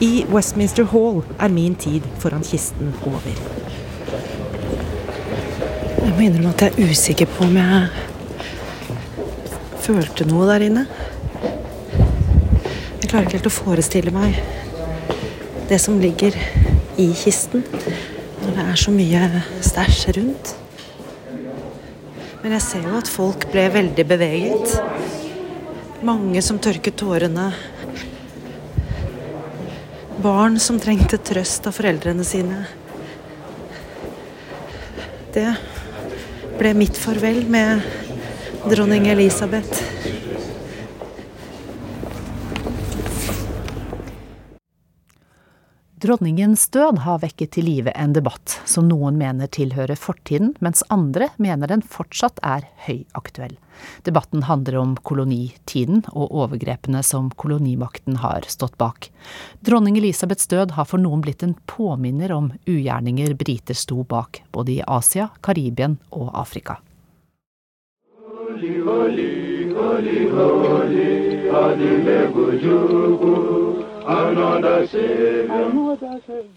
[0.00, 3.57] I Westminster Hall er min tid foran kisten over.
[6.08, 7.88] Jeg må innrømme at jeg er usikker på om jeg
[9.84, 10.86] følte noe der inne.
[11.42, 14.38] Jeg klarer ikke helt å forestille meg
[15.68, 16.32] det som ligger
[16.96, 17.60] i kisten,
[18.40, 20.54] når det er så mye stæsj rundt.
[22.40, 24.78] Men jeg ser jo at folk ble veldig beveget.
[26.08, 27.50] Mange som tørket tårene.
[30.24, 32.64] Barn som trengte trøst av foreldrene sine.
[35.36, 35.50] Det
[36.58, 37.80] ble mitt farvel med
[38.66, 40.07] dronning Elisabeth.
[46.08, 51.26] Dronningens død har vekket til live en debatt som noen mener tilhører fortiden, mens andre
[51.36, 53.58] mener den fortsatt er høyaktuell.
[54.08, 59.10] Debatten handler om kolonitiden og overgrepene som kolonimakten har stått bak.
[59.60, 64.78] Dronning Elisabeths død har for noen blitt en påminner om ugjerninger briter sto bak, både
[64.78, 66.80] i Asia, Karibien og Afrika.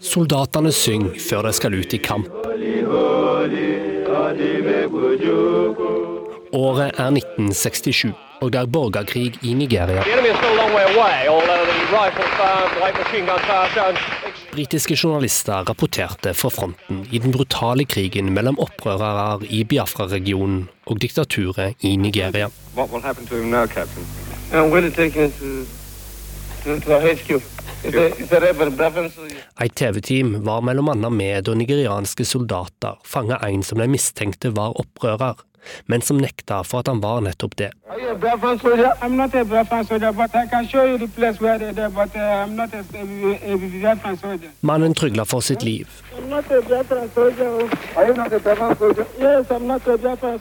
[0.00, 2.28] Soldatene synger før de skal ut i kamp.
[6.52, 10.02] Året er 1967, og det er borgerkrig i Nigeria.
[14.52, 21.74] Britiske journalister rapporterte fra fronten i den brutale krigen mellom opprørere i Biafra-regionen og diktaturet
[21.84, 22.48] i Nigeria.
[22.72, 24.04] Hva vil skje med ham nå, Captain?
[29.62, 35.34] Et TV-team var annet med da nigerianske soldater fanga en som de mistenkte var opprører.
[35.86, 37.70] men som nekta for at han var nettopp det.
[37.70, 38.18] I uh.
[44.60, 45.88] Mannen trygla for sitt liv.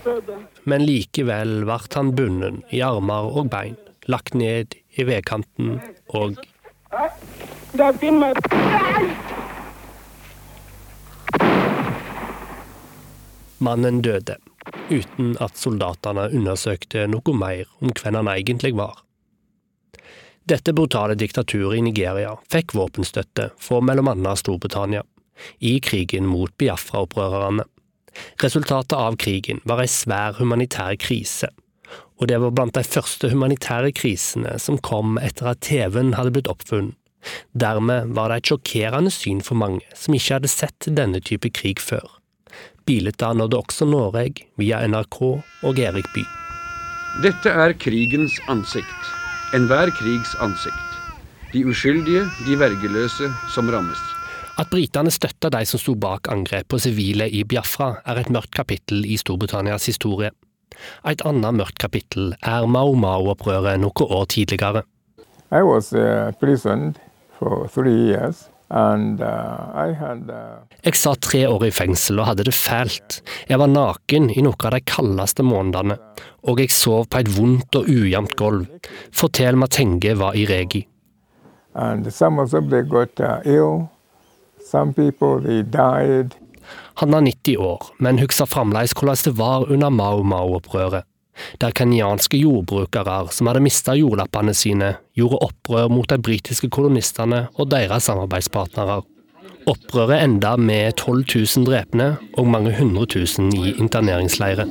[0.04, 0.38] Soldier.
[0.64, 3.76] Men likevel ble han bundet i armer og bein,
[4.10, 5.78] lagt ned i vedkanten
[6.08, 6.40] og.
[13.62, 14.36] Mannen døde,
[14.90, 19.04] uten at soldatene undersøkte noe mer om hvem han egentlig var.
[20.50, 24.36] Dette brutale diktaturet i Nigeria fikk våpenstøtte fra bl.a.
[24.36, 25.04] Storbritannia
[25.60, 27.68] i krigen mot Biafra-opprørerne.
[28.44, 31.52] Resultatet av krigen var ei svær humanitær krise,
[32.22, 36.50] og det var blant de første humanitære krisene som kom etter at TV-en hadde blitt
[36.52, 36.94] oppfunnet.
[37.54, 41.82] Dermed var det et sjokkerende syn for mange som ikke hadde sett denne type krig
[41.82, 42.06] før.
[42.86, 46.30] Bildet nådde også Norge via NRK og Erik Bye.
[47.22, 49.12] Dette er krigens ansikt.
[49.54, 50.98] Enhver krigs ansikt.
[51.52, 54.00] De uskyldige, de vergeløse, som rammes.
[54.62, 58.54] At britene støtta de som sto bak angrep på sivile i Biafra, er et mørkt
[58.56, 60.32] kapittel i Storbritannias historie.
[61.08, 64.84] Et annet mørkt kapittel er Mau Mau-opprøret noen år tidligere.
[65.52, 66.32] I was uh,
[67.38, 72.28] for three years, and uh, I had uh, Jeg satt tre år i fengsel og
[72.30, 73.22] hadde det fælt.
[73.50, 75.98] Jeg var naken i noen av de kaldeste månedene,
[76.48, 78.66] og jeg sov på et vondt og ujevnt gulv.
[79.12, 80.88] Fortell Matenge var i regi.
[81.74, 83.90] and some of them they got uh, ill.
[84.64, 86.36] Some people they died.
[87.02, 91.08] Han er 90 år, men husker fremdeles hvordan det var under Mau Mau-opprøret,
[91.58, 97.72] der kenyanske jordbrukere som hadde mista jordlappene sine, gjorde opprør mot de britiske kolonistene og
[97.74, 99.02] deres samarbeidspartnere.
[99.66, 101.26] Opprøret enda med 12
[101.58, 104.70] 000 drepne og mange hundre tusen i interneringsleirer.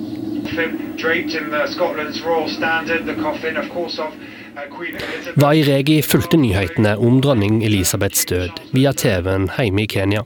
[4.55, 4.63] uh,
[5.03, 5.43] Elizabeth.
[5.43, 10.23] Wairegi fulgte nyhetene om dronning Elisabeths død via TV-en hjemme i Kenya.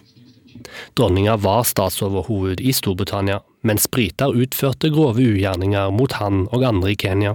[0.96, 6.98] Dronninga var statsoverhoved i Storbritannia, mens briter utførte grove ugjerninger mot han og andre i
[7.00, 7.34] Kenya.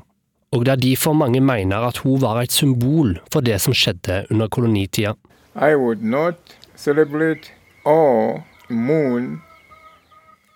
[0.55, 4.23] Og det er derfor mange mener at hun var et symbol for det som skjedde
[4.33, 5.13] under kolonitida.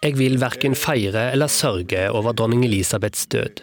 [0.03, 3.61] Jeg vil verken feire eller sørge over dronning Elisabeths død.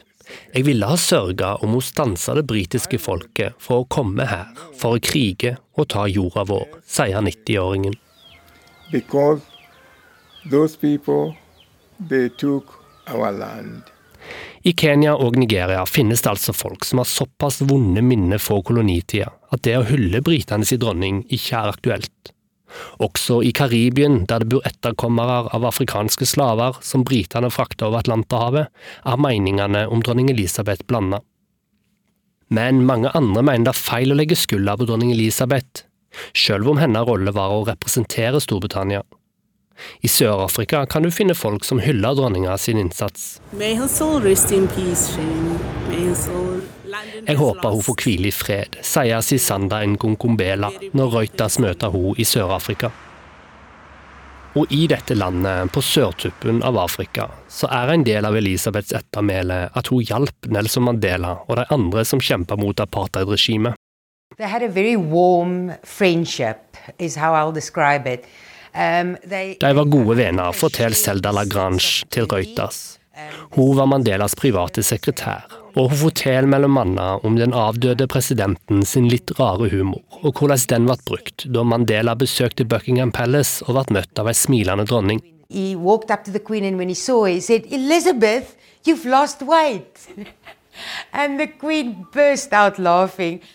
[0.55, 4.97] Jeg ville ha sørga om hun stansa det britiske folket for å komme her for
[4.97, 7.97] å krige og ta jorda vår, sier 90-åringen.
[8.91, 9.41] Because
[10.51, 11.35] those people
[12.09, 12.65] they took
[13.07, 13.83] our land.
[14.63, 19.31] I Kenya og Nigeria finnes det altså folk som har såpass vonde minner fra kolonitida
[19.51, 22.33] at det å hylle britenes dronning ikke er aktuelt.
[23.03, 28.69] Også i Karibien, der det bor etterkommere av afrikanske slaver som britene frakta over Atlanterhavet,
[29.03, 31.23] er meningene om dronning Elisabeth blanda.
[32.51, 35.87] Men mange andre mener det er feil å legge skylda på dronning Elisabeth,
[36.37, 39.03] selv om hennes rolle var å representere Storbritannia.
[40.01, 43.41] I Sør-Afrika kan du finne folk som hyller dronninga sin innsats.
[43.57, 45.57] May her soul rest in peace, Shane.
[45.89, 46.61] May her soul
[47.27, 52.27] Jeg håper hun får hvile i fred, sier Sisanda Nkunkumbela når Reuters møter hun i
[52.27, 52.91] Sør-Afrika.
[54.59, 59.61] Og i dette landet, på sørtuppen av Afrika, så er en del av Elisabeths ettermæle
[59.79, 63.79] at hun hjalp Nelson Mandela og de andre som kjempa mot apartheidregimet.
[64.41, 68.25] They had a very warm friendship, is how I'll describe it.
[68.75, 72.99] Um, they, De var gode venner, forteller Selda Lagrange til Reuters.
[73.51, 79.11] Hun var Mandelas private sekretær, og hun forteller mellom annet om den avdøde presidenten sin
[79.13, 83.99] litt rare humor, og hvordan den ble brukt da Mandela besøkte Buckingham Palace og ble
[83.99, 85.21] møtt av ei smilende dronning.
[85.51, 89.05] he walked up to the Queen, and when he saw her, he said, Elizabeth, you've
[89.05, 90.09] lost weight.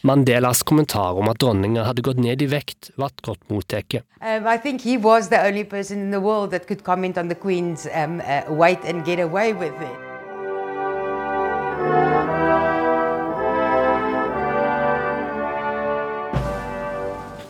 [0.01, 4.01] Mandelas kommentar om at dronninga hadde gått ned i vekt, ble godt mottatt.
[4.21, 7.29] Um, I think he was the only person in the world that could comment on
[7.29, 10.05] the Queen's um, uh, weight and get away with it.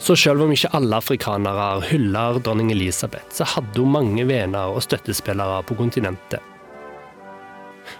[0.05, 4.83] Så selv om ikke alle afrikanere hyller dronning Elisabeth, så hadde hun mange venner og
[4.85, 6.43] støttespillere på kontinentet.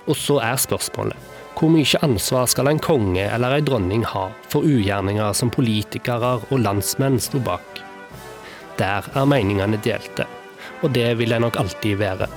[0.05, 1.17] Og så er spørsmålet
[1.55, 6.59] hvor mye ansvar skal en konge eller en dronning ha for ugjerninger som politikere og
[6.59, 7.79] landsmenn sto bak?
[8.75, 10.27] Der er meningene delte,
[10.83, 12.27] og det vil de nok alltid være.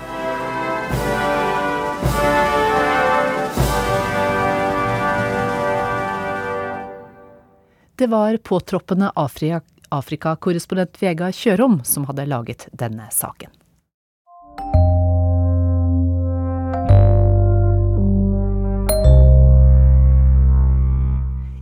[7.99, 13.58] Det var påtroppende Afrika-korrespondent Vega Kjørom som hadde laget denne saken.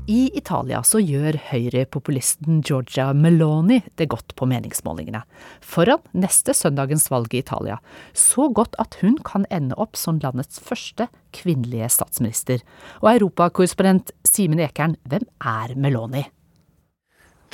[0.07, 5.25] Italia så gjør høyrepopulisten Georgia Meloni det godt på meningsmålingene.
[5.59, 7.81] Foran neste søndagens valg i Italia.
[8.15, 12.63] Så godt at hun kan ende opp som landets første kvinnelige statsminister.
[13.03, 16.23] Og europakorrespondent Simen Ekern, hvem er Meloni?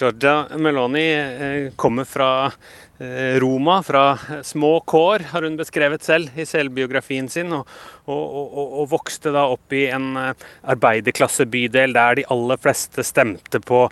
[0.02, 2.52] Georgia Meloni eh, kommer fra
[2.98, 7.52] eh, Roma, fra små kår, har hun beskrevet selv i selvbiografien sin.
[7.54, 7.68] Og,
[8.10, 13.62] og, og, og vokste da opp i en eh, arbeiderklassebydel der de aller fleste stemte
[13.62, 13.84] på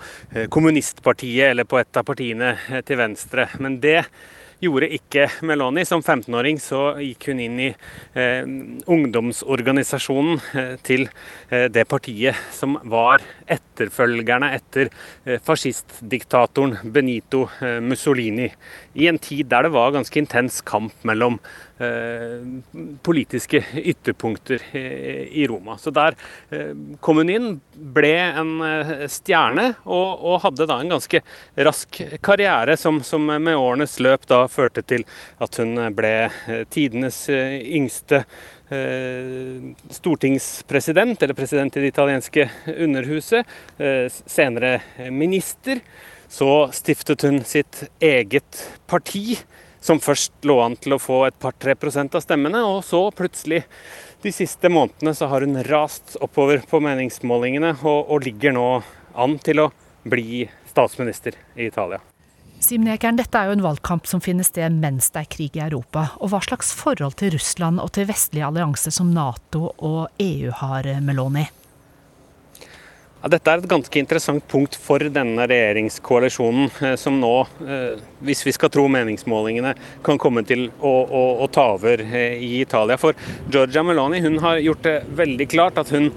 [0.51, 2.57] kommunistpartiet eller på et av partiene
[2.89, 3.47] til venstre.
[3.63, 4.01] Men det
[4.61, 5.85] gjorde ikke Meloni.
[5.89, 8.45] Som 15-åring så gikk hun inn i eh,
[8.91, 11.07] ungdomsorganisasjonen eh, til
[11.51, 18.51] eh, det partiet som var etterfølgerne etter eh, fascistdiktatoren Benito eh, Mussolini.
[18.95, 21.41] I en tid der det var ganske intens kamp mellom
[23.03, 25.79] politiske ytterpunkter i Roma.
[25.79, 26.17] Så der
[26.51, 31.23] eh, kom hun inn, ble en eh, stjerne og, og hadde da en ganske
[31.57, 35.07] rask karriere som, som, med årenes løp da førte til
[35.41, 36.15] at hun ble
[36.73, 38.25] tidenes yngste
[39.91, 43.49] stortingspresident, eller president i det italienske underhuset,
[44.31, 44.77] senere
[45.11, 45.81] minister.
[46.31, 49.41] Så stiftet hun sitt eget parti
[49.81, 53.63] som først lå an til å få et par-tre prosent av stemmene, og så plutselig
[54.23, 58.69] de siste månedene så har hun rast oppover på meningsmålingene og, og ligger nå
[59.17, 59.71] an til å
[60.05, 62.01] bli statsminister i Italia.
[62.61, 65.63] Simen Ekern, dette er jo en valgkamp som finner sted mens det er krig i
[65.65, 66.11] Europa.
[66.21, 70.91] Og hva slags forhold til Russland og til vestlige allianser som Nato og EU har,
[71.01, 71.47] Meloni?
[73.21, 77.35] Ja, dette er et ganske interessant punkt for denne regjeringskoalisjonen, eh, som nå,
[77.69, 82.41] eh, hvis vi skal tro meningsmålingene, kan komme til å, å, å ta over eh,
[82.41, 82.97] i Italia.
[82.97, 83.13] For
[83.53, 86.09] Georgia Meloni hun har gjort det veldig klart at hun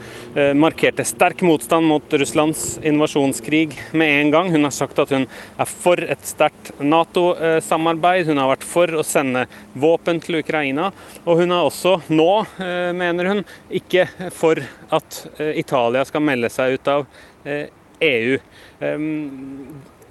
[0.57, 4.51] markerte sterk motstand mot Russlands invasjonskrig med en gang.
[4.55, 8.31] Hun har sagt at hun er for et sterkt Nato-samarbeid.
[8.31, 9.43] Hun har vært for å sende
[9.75, 10.89] våpen til Ukraina.
[11.27, 12.31] Og hun er også nå,
[12.97, 13.43] mener hun,
[13.83, 14.63] ikke for
[14.93, 17.05] at Italia skal melde seg ut av
[18.03, 18.37] EU.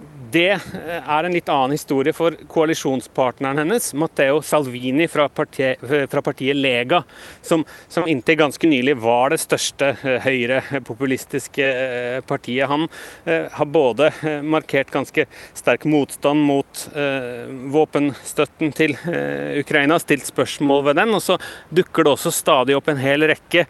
[0.03, 5.83] Eh, det eh, er en litt annen historie for koalisjonspartneren hennes, Matteo Salvini fra partiet,
[5.83, 7.03] fra partiet Lega,
[7.45, 12.69] som, som, inntil ganske nylig var det største eh, høyrepopulistiske eh, partiet.
[12.71, 12.87] Han
[13.25, 14.09] har både
[14.47, 15.25] markert ganske
[15.57, 16.83] sterk motstand mot
[17.73, 18.95] våpenstøtten til
[19.59, 21.37] Ukraina, stilt spørsmål ved den, og så
[21.75, 23.65] dukker det også stadig opp en hel rekke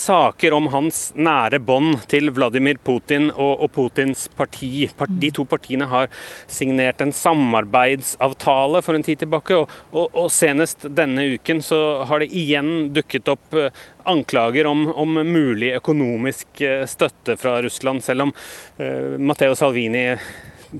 [0.00, 4.88] saker om hans nære bånd til Vladimir Putin og, og Putins parti.
[5.22, 6.08] De to partiene partiene har
[6.50, 9.56] signert en samarbeidsavtale for en tid tilbake.
[9.56, 13.70] Og, og, og senest denne uken så har det igjen dukket opp eh,
[14.04, 18.32] anklager om, om mulig økonomisk eh, støtte fra Russland, selv om
[18.80, 20.16] uh, Matteo Salvini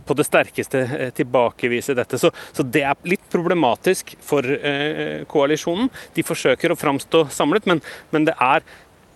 [0.06, 2.18] på det sterkeste tilbakeviser dette.
[2.18, 5.90] Så, så, det er litt problematisk for eh, koalisjonen.
[6.14, 7.82] De forsøker å framstå samlet, men,
[8.14, 8.62] men det er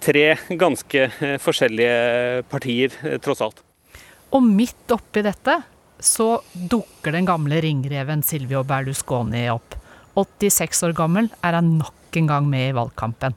[0.04, 0.26] tre
[0.60, 1.06] ganske
[1.40, 3.62] forskjellige partier, tross alt.
[4.34, 5.60] Og midt oppi dette
[6.02, 9.76] så dukker den gamle ringreven Silvio Berlusconi opp.
[10.18, 13.36] 86 år gammel er han nok en gang med i valgkampen.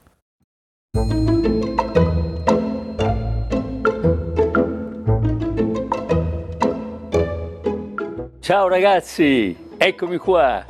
[8.42, 10.64] Ciao ragazzi, eccomi qua.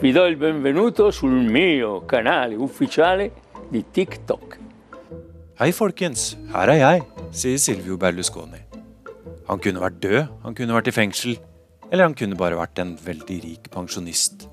[0.00, 3.30] Vi do il benvenuto sul mio canale ufficiale
[3.70, 4.58] di TikTok.
[5.60, 8.63] Hei folkens, her er jeg, sier Silvio Berlusconi.
[9.48, 11.34] Han kunne vært død, han kunne vært i fengsel,
[11.90, 14.46] eller han kunne bare vært en veldig rik pensjonist.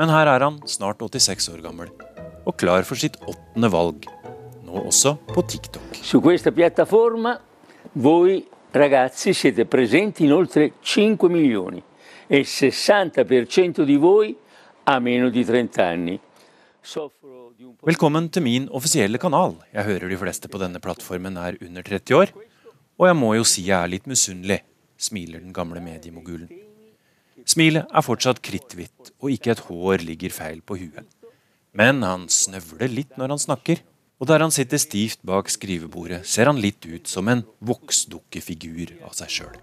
[0.00, 1.92] Men her er han, snart 86 år gammel,
[2.42, 4.08] og klar for sitt åttende valg.
[4.66, 6.00] Nå også på TikTok.
[6.02, 7.36] Su questa piattaforma
[8.02, 8.40] voi
[8.74, 11.82] ragazzi siete presenti in oltre 5 milioni
[12.26, 14.36] e 60% di voi
[14.84, 16.18] ha meno di 30 anni.
[17.86, 19.58] Velkommen til min offisielle kanal.
[19.74, 22.32] Jeg hører de fleste på denne plattformen er under 30 år.
[23.00, 24.58] Og jeg må jo si jeg er litt misunnelig,
[25.00, 26.50] smiler den gamle mediemogulen.
[27.48, 31.08] Smilet er fortsatt kritthvitt, og ikke et hår ligger feil på huet.
[31.72, 33.80] Men han snøvler litt når han snakker,
[34.20, 39.16] og der han sitter stivt bak skrivebordet, ser han litt ut som en voksdukkefigur av
[39.16, 39.56] seg sjøl.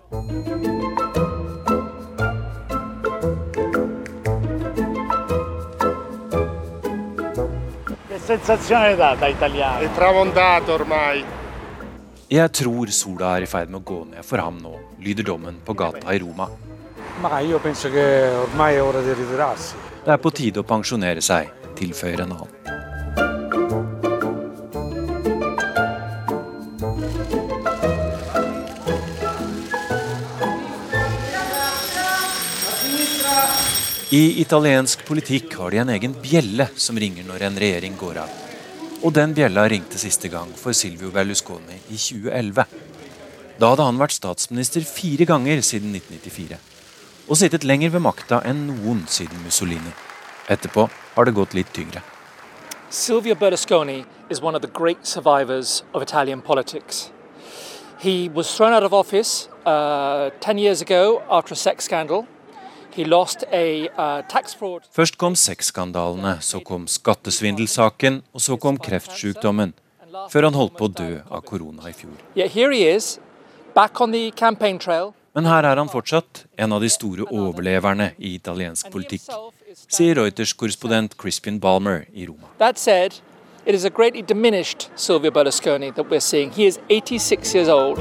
[8.28, 9.80] sensazione data italiana.
[9.80, 11.37] È tramontato ormai.
[12.28, 15.62] Jeg tror sola er i ferd med å gå ned for ham nå, lyder dommen
[15.64, 16.50] på gata i Roma.
[20.04, 21.48] Det er på tide å pensjonere seg,
[21.80, 22.52] tilføyer en annen.
[34.12, 38.47] I italiensk politikk har de en egen bjelle som ringer når en regjering går av.
[39.06, 42.64] Og den bjella ringte siste gang for Silvio Berlusconi i 2011.
[43.62, 46.58] Da hadde han vært statsminister fire ganger siden 1994.
[47.30, 49.94] Og sittet lenger ved makta enn noen siden Mussolini.
[50.50, 52.02] Etterpå har det gått litt tyngre.
[52.90, 57.12] Silvio Berlusconi is one of the great survivors of Italian politics.
[58.00, 61.88] He was thrown out of office uh, 10 years ago after a sex.
[64.98, 69.74] Først kom sexskandalene, så kom skattesvindelsaken, og så kom kreftsykdommen.
[70.32, 72.18] Før han holdt på å dø av korona i fjor.
[75.38, 79.30] Men her er han fortsatt, en av de store overleverne i italiensk politikk,
[79.86, 82.50] sier Reuters korrespondent Crispin Balmer i Roma.
[83.68, 86.52] It is a greatly diminished Silvio Berlusconi that we're seeing.
[86.52, 88.00] He is 86 years old.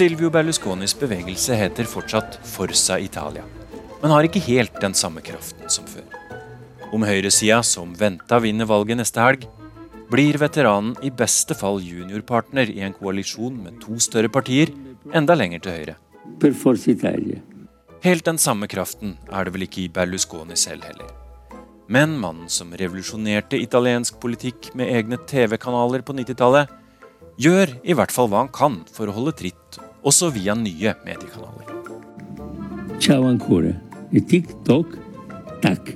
[0.00, 3.42] Silvio Berlusconis bevegelse heter fortsatt Forsa Italia,
[4.00, 6.06] men har ikke helt den samme kraften som før.
[6.88, 9.44] Om høyresida, som venta, vinner valget neste helg,
[10.08, 14.72] blir veteranen i beste fall juniorpartner i en koalisjon med to større partier
[15.12, 15.96] enda lenger til høyre.
[16.40, 17.44] Per Forza Italia.
[18.00, 21.12] Helt den samme kraften er det vel ikke i Berlusconi selv heller.
[21.92, 26.72] Men mannen som revolusjonerte italiensk politikk med egne TV-kanaler på 90-tallet,
[27.36, 31.66] gjør i hvert fall hva han kan for å holde tritt, også via nye mediekanaler.
[33.00, 33.72] Ciao ancora.
[34.10, 34.96] TikTok,
[35.62, 35.94] takk.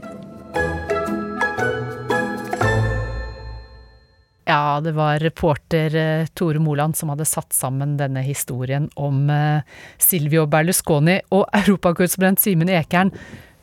[4.44, 9.64] Ja, det var reporter eh, Tore Moland som hadde satt sammen denne historien om eh,
[9.96, 11.16] Silvio Berlusconi.
[11.32, 13.12] Og europakorrespondent Simen Ekern,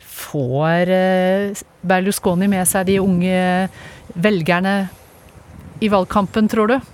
[0.02, 3.70] får eh, Berlusconi med seg de unge
[4.18, 4.76] velgerne
[5.82, 6.92] i valgkampen, tror du?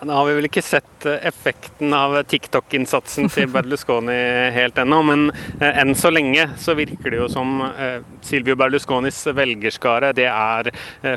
[0.00, 4.16] Nå har vi vel ikke sett eh, effekten av TikTok-innsatsen til Berlusconi
[4.54, 5.26] helt ennå, men
[5.60, 10.70] eh, enn så lenge så virker det jo som eh, Silvio Berlusconis velgerskare det er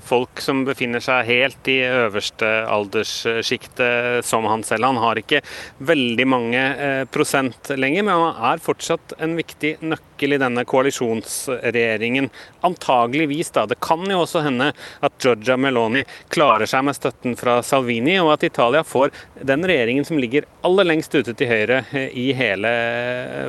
[0.05, 4.87] folk som befinner seg helt i øverste alderssjiktet som han selv.
[4.87, 5.41] Han har ikke
[5.83, 6.61] veldig mange
[7.13, 12.29] prosent lenger, men han er fortsatt en viktig nøkkel i denne koalisjonsregjeringen.
[12.65, 13.65] Antageligvis, da.
[13.69, 14.71] Det kan jo også hende
[15.03, 16.03] at Giorgia Meloni
[16.33, 19.13] klarer seg med støtten fra Salvini, og at Italia får
[19.43, 21.81] den regjeringen som ligger aller lengst ute til høyre
[22.13, 22.71] i hele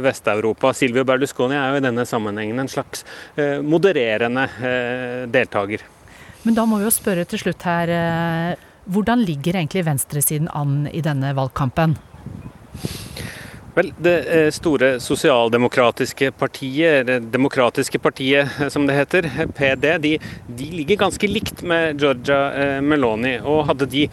[0.05, 0.73] Vest-Europa.
[0.75, 3.05] Silvio Berlusconi er jo i denne sammenhengen en slags
[3.63, 4.49] modererende
[5.31, 5.85] deltaker.
[6.45, 7.93] Men da må vi jo spørre til slutt her,
[8.85, 11.97] hvordan ligger egentlig venstresiden an i denne valgkampen?
[13.75, 20.13] Vel, Det store sosialdemokratiske partiet, det demokratiske partiet som det heter, PD, de,
[20.47, 23.33] de ligger ganske likt med Georgia Meloni.
[23.43, 24.05] Og hadde de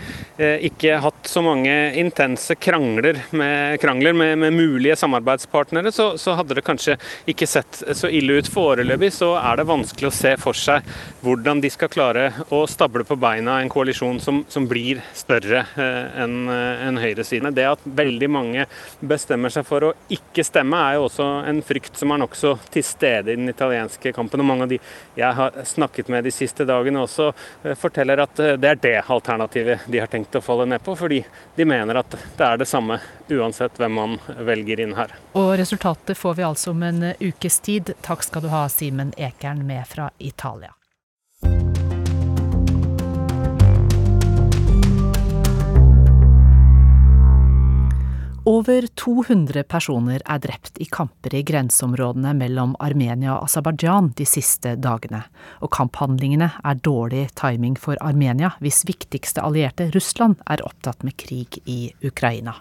[0.66, 6.58] ikke hatt så mange intense krangler med, krangler med, med mulige samarbeidspartnere, så, så, hadde
[6.58, 6.98] det kanskje
[7.30, 8.50] ikke sett så ille ut.
[8.50, 10.90] Foreløpig så er det vanskelig å se for seg
[11.22, 16.50] hvordan de skal klare å stable på beina en koalisjon som, som blir større enn
[16.50, 17.54] en høyresiden.
[17.54, 18.66] Det at veldig mange
[19.06, 22.86] bestemmer seg for å ikke stemme, er jo også en frykt som er nokså til
[22.86, 24.44] stede i den italienske kampen.
[24.44, 24.80] Og mange av de
[25.18, 27.32] jeg har snakket med de siste dagene også,
[27.80, 31.22] forteller at det er det alternativet de har tenkt å falle ned på, fordi
[31.56, 33.00] de mener at det er det samme
[33.32, 35.16] uansett hvem man velger inn her.
[35.38, 37.96] Og resultatet får vi altså om en ukes tid.
[38.06, 40.74] Takk skal du ha, Simen Ekern med fra Italia.
[48.42, 54.72] Over 200 personer er drept i kamper i grenseområdene mellom Armenia og Aserbajdsjan de siste
[54.82, 55.20] dagene,
[55.62, 61.62] og kamphandlingene er dårlig timing for Armenia hvis viktigste allierte, Russland, er opptatt med krig
[61.70, 62.56] i Ukraina.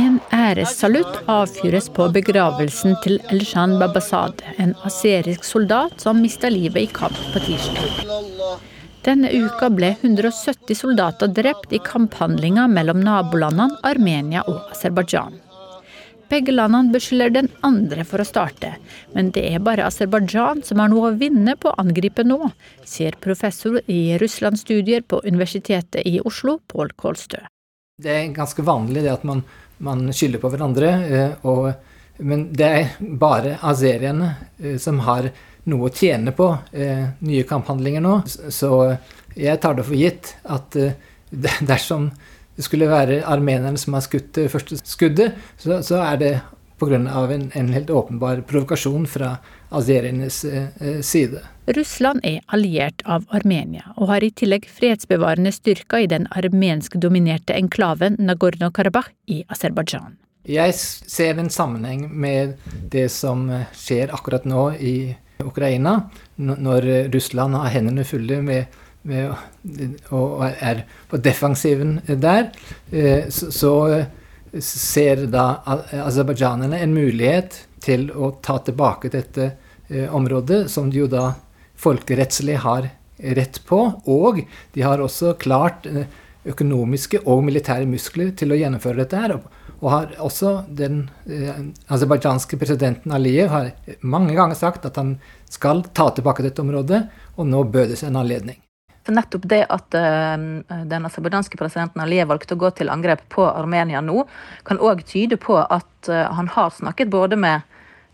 [0.00, 6.92] En æressalutt avfyres på begravelsen til Elshan Babasad, en aserisk soldat som mista livet i
[6.96, 8.62] kamp på tirsdag.
[9.02, 15.40] Denne uka ble 170 soldater drept i kamphandlinger mellom nabolandene Armenia og Aserbajdsjan.
[16.30, 18.70] Begge landene beskylder den andre for å starte,
[19.12, 22.38] men det er bare Aserbajdsjan som har noe å vinne på å angripe nå,
[22.86, 27.42] sier professor i russlandsstudier på Universitetet i Oslo, Pål Kålstø.
[28.02, 29.42] Det er ganske vanlig det at man,
[29.82, 30.92] man skylder på hverandre,
[31.42, 31.72] og,
[32.22, 34.36] men det er bare azeriene
[34.80, 35.32] som har
[35.70, 38.20] noe å tjene på eh, nye kamphandlinger nå.
[38.26, 38.72] Så
[39.36, 40.96] jeg tar det for gitt at eh,
[41.72, 42.10] dersom
[42.56, 46.32] det skulle være armenerne som har skutt det første skuddet, så, så, er det
[46.82, 46.98] pga.
[46.98, 49.36] En, en helt åpenbar provokasjon fra
[49.72, 51.40] azerienes eh, side.
[51.72, 58.18] Russland er alliert av Armenia, og har i tillegg fredsbevarende styrker i den armensk-dominerte enklaven
[58.18, 60.18] Nagorno-Karabakh i Aserbajdsjan.
[60.42, 62.56] Jeg ser en sammenheng med
[62.90, 63.46] det som
[63.78, 64.96] skjer akkurat nå i
[65.46, 65.98] Ukraina,
[66.36, 69.34] når Russland har hendene fulle med, med
[70.14, 72.50] og er på defensiven der.
[72.90, 73.74] Eh, så
[74.60, 75.46] ser da
[76.04, 79.48] aserbajdsjanerne en mulighet til å ta tilbake dette
[79.88, 81.32] eh, området, som de jo da
[81.82, 82.90] folkerettslig har
[83.38, 83.80] rett på.
[84.10, 84.42] Og
[84.74, 86.04] de har også klart eh,
[86.48, 89.16] økonomiske og militære muskler til å gjennomføre dette.
[89.18, 89.36] her,
[89.82, 91.58] Og har også den eh,
[91.90, 95.16] aserbajdsjanske presidenten Aliyev har mange ganger sagt at han
[95.50, 98.60] skal ta tilbake dette området, og nå bød det seg en anledning.
[99.02, 100.38] For nettopp det at uh,
[100.86, 104.22] den aserbajdsjanske presidenten Aliyev valgte å gå til angrep på Armenia nå,
[104.68, 107.66] kan òg tyde på at uh, han har snakket både med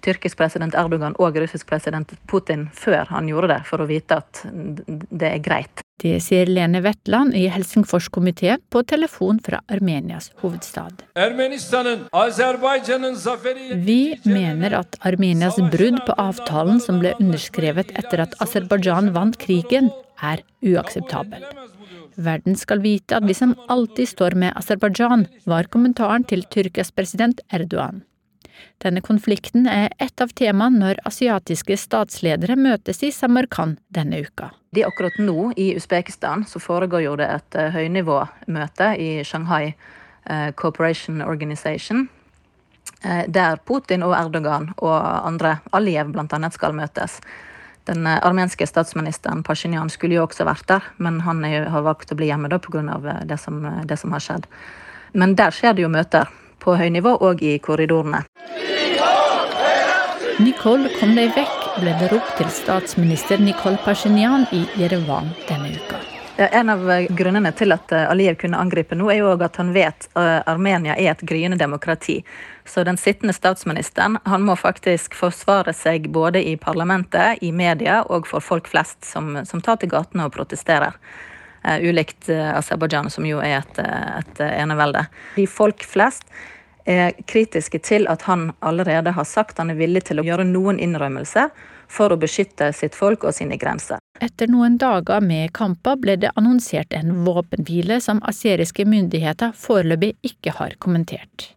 [0.07, 4.43] tyrkisk president Erdogan og russisk president Putin før han gjorde det, for å vite at
[4.49, 5.85] det er greit.
[5.99, 11.03] Det sier Lene Wetland i Helsingforskomiteen på telefon fra Armenias hovedstad.
[13.89, 19.91] Vi mener at Armenias brudd på avtalen som ble underskrevet etter at Aserbajdsjan vant krigen,
[20.23, 21.43] er uakseptabel.
[22.19, 27.43] Verden skal vite at vi som alltid står med Aserbajdsjan, var kommentaren til Tyrkias president
[27.51, 28.05] Erdogan.
[28.83, 34.53] Denne konflikten er et av temaene når asiatiske statsledere møtes i Samarkand denne uka.
[34.75, 40.51] De akkurat nå i Usbekistan så foregår jo det et eh, høynivåmøte i Shanghai eh,
[40.55, 42.07] Cooperation Organization.
[43.03, 47.19] Eh, der Putin og Erdogan og andre, Aliyev bl.a., skal møtes.
[47.89, 52.29] Den armenske statsministeren Pashinyan skulle jo også vært der, men han har valgt å bli
[52.29, 52.83] hjemme pga.
[53.25, 53.39] Det,
[53.89, 54.45] det som har skjedd.
[55.17, 56.29] Men der skjer det jo møter
[56.63, 58.25] på høynivå og i korridorene.
[60.39, 65.99] Nicole, kom deg vekk, ble det ropt til statsminister Nicole Pashinyan i Jerevan denne uka.
[66.39, 66.85] En av
[67.19, 71.11] grunnene til at Aliyev kunne angripe nå, er jo at han vet at Armenia er
[71.11, 72.21] et gryende demokrati.
[72.63, 78.31] Så den sittende statsministeren han må faktisk forsvare seg både i parlamentet, i media og
[78.31, 80.95] for folk flest som, som tar til gatene og protesterer.
[81.65, 85.03] Uh, ulikt uh, Aserbajdsjan, som jo er et, uh, et enevelde.
[85.35, 86.23] De folk flest
[86.89, 90.79] er kritiske til at han allerede har sagt han er villig til å gjøre noen
[90.81, 91.51] innrømmelser
[91.89, 94.01] for å beskytte sitt folk og sine grenser.
[94.25, 100.57] Etter noen dager med kamper ble det annonsert en våpenhvile som aseriske myndigheter foreløpig ikke
[100.59, 101.53] har kommentert.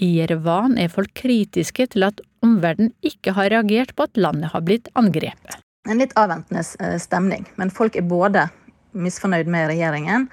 [0.00, 4.64] I Jerevan er folk kritiske til at omverdenen ikke har reagert på at landet har
[4.66, 5.60] blitt angrepet.
[5.88, 6.62] En litt avventende
[7.02, 8.46] stemning, men folk er både
[8.92, 10.28] misfornøyd med regjeringen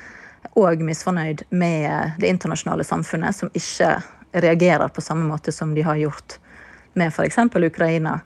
[0.59, 3.97] og misfornøyd med det internasjonale samfunnet, som ikke
[4.33, 6.37] reagerer på samme måte som de har gjort
[6.99, 7.39] med f.eks.
[7.55, 8.19] Ukraina.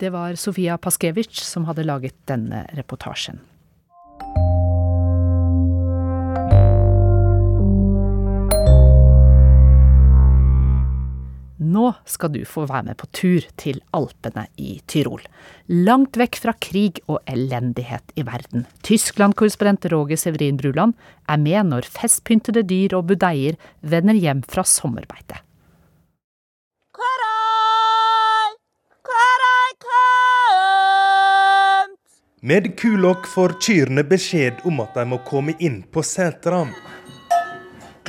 [0.00, 3.40] Det var Sofia Paskevic som hadde laget denne reportasjen.
[11.60, 15.20] Nå skal du få være med på tur til Alpene i Tyrol.
[15.68, 18.64] Langt vekk fra krig og elendighet i verden.
[18.86, 20.96] Tyskland-korrespondent Roger Severin Bruland
[21.28, 25.42] er med når festpyntede dyr og budeier vender hjem fra sommerbeite.
[32.40, 36.62] Med kulokk får kyrne beskjed om at de må komme inn på setra.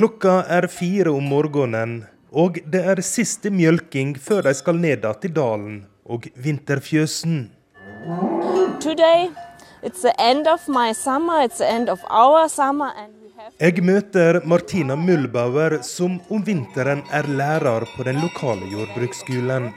[0.00, 1.98] Klokka er fire om morgenen
[2.32, 7.50] og det er siste mjølking før de skal ned til dalen og vinterfjøsen.
[13.60, 19.70] Jeg møter Martina Mullbauer, som om vinteren er lærer på den lokale jordbruksskolen.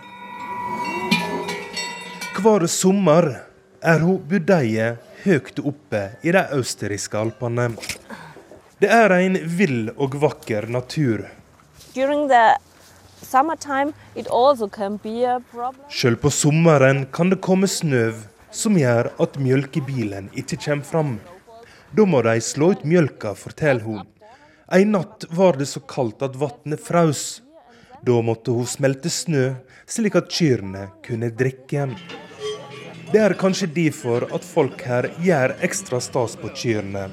[2.36, 3.32] Hver sommer
[3.82, 4.96] er hun budeie
[5.26, 7.72] høyt oppe i de østerrikske alpene.
[8.80, 11.26] Det er en vill og vakker natur
[15.90, 18.20] selv på sommeren kan det komme snøv
[18.52, 21.14] som gjør at mjølkebilen ikke kommer fram.
[21.96, 24.04] Da må de slå ut mjølka, forteller hun.
[24.76, 27.24] En natt var det så kaldt at vannet frøs.
[28.06, 29.54] Da måtte hun smelte snø,
[29.88, 31.88] slik at kyrne kunne drikke.
[33.14, 37.08] Det er kanskje derfor at folk her gjør ekstra stas på kyrne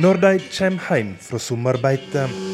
[0.00, 2.51] når de kommer hjem fra sommerbeite.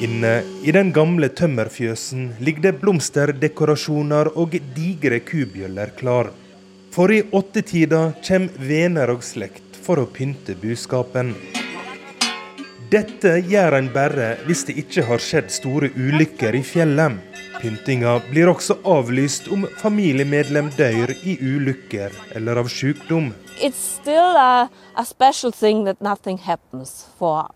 [0.00, 6.30] Inne i den gamle tømmerfjøsen ligger det blomsterdekorasjoner og digre kubjøller klar.
[6.94, 11.34] For i åttetida kommer venner og slekt for å pynte buskapen.
[12.90, 17.20] Dette gjør en bare hvis det ikke har skjedd store ulykker i fjellet.
[17.60, 23.34] Pyntinga blir også avlyst om familiemedlem dør i ulykker eller av sykdom.
[23.60, 23.68] A,
[24.96, 25.04] a
[27.20, 27.52] for,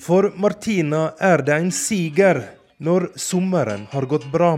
[0.00, 2.42] For Martina er det en siger
[2.78, 4.52] når sommeren har gått bra.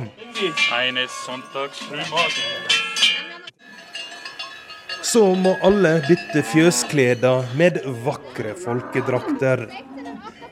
[5.03, 9.69] Så må alle bytte fjøskleder med vakre folkedrakter.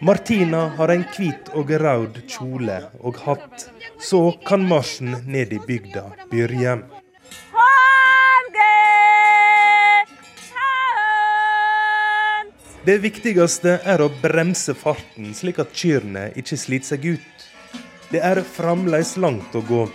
[0.00, 3.66] Martina har en hvit og rød kjole og hatt.
[3.98, 7.05] Så kan marsjen ned i bygda begynne.
[12.86, 17.46] Det viktigste er å bremse farten, slik at kyrne ikke sliter seg ut.
[18.12, 19.86] Det er fremdeles langt å gå.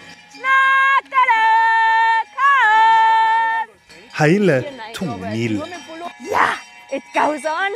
[4.21, 4.63] hele
[4.93, 5.63] to mil.
[6.21, 6.55] Yeah,
[6.91, 7.71] it goes on.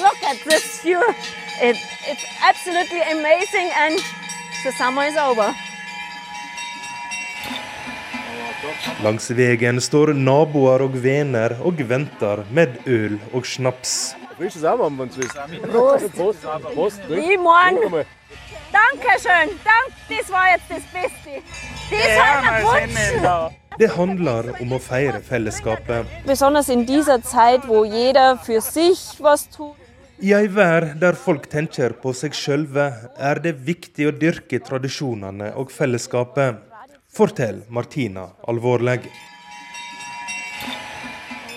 [0.00, 1.02] Look at this view.
[1.60, 1.76] It,
[2.10, 3.98] it's absolutely amazing and
[4.64, 5.52] the summer is over.
[9.02, 14.14] Langs veien står naboer og venner og venter med øl og snaps.
[16.74, 17.00] Prost.
[17.08, 18.04] Simon.
[18.72, 19.48] Dankeschön!
[19.64, 21.42] Dank, das war jetzt das Beste.
[21.90, 23.54] Das hat er Wunsch.
[23.78, 26.06] Det handler om å feire fellesskapet.
[30.22, 32.86] I ei vær der folk tenker på seg sjølve,
[33.16, 36.60] er det viktig å dyrke tradisjonene og fellesskapet,
[37.12, 39.00] forteller Martina alvorlig.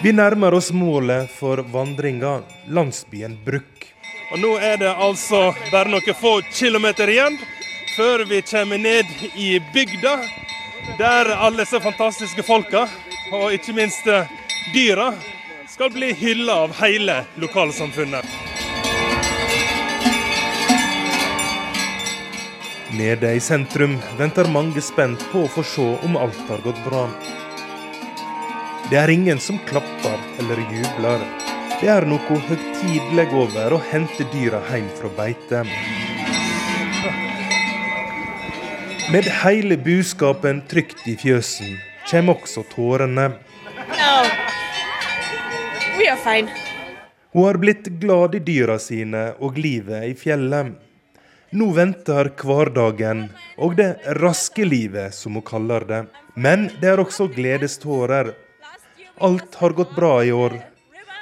[0.02, 3.86] Vi nærmer oss målet for vandringa, landsbyen Brukk.
[4.32, 7.38] Og Nå er det altså bare noen få kilometer igjen
[7.96, 9.08] før vi kommer ned
[9.40, 10.18] i bygda
[11.00, 12.86] der alle disse fantastiske folka,
[13.34, 14.28] og ikke minst eh,
[14.74, 15.14] dyra,
[15.70, 18.28] skal bli hylla av hele lokalsamfunnet.
[22.96, 27.08] Nede i sentrum venter mange spent på å få se om alt har gått bra.
[28.90, 31.24] Det er ingen som klapper eller jubler.
[31.82, 35.64] Det er noe høytidelig over å hente dyra hjem fra beite.
[39.10, 43.28] Med hele buskapen trygt i fjøsen kommer også tårene.
[43.98, 44.14] No.
[47.34, 50.76] Hun har blitt glad i dyra sine og livet i fjellet.
[51.58, 56.06] Nå venter hverdagen og det raske livet, som hun kaller det.
[56.38, 58.36] Men det er også gledestårer.
[59.18, 60.62] Alt har gått bra i år.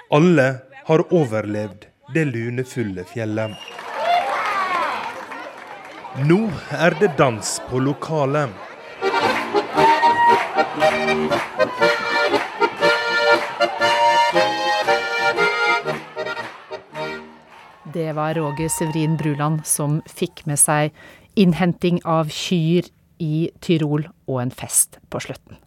[0.10, 3.54] Alle har overlevd det lunefulle fjellet.
[6.26, 6.40] Nå
[6.74, 8.50] er det dans på lokalet.
[17.94, 20.90] Det var Roger Severin Bruland som fikk med seg
[21.38, 22.90] innhenting av kyr
[23.22, 25.63] i Tyrol og en fest på slutten.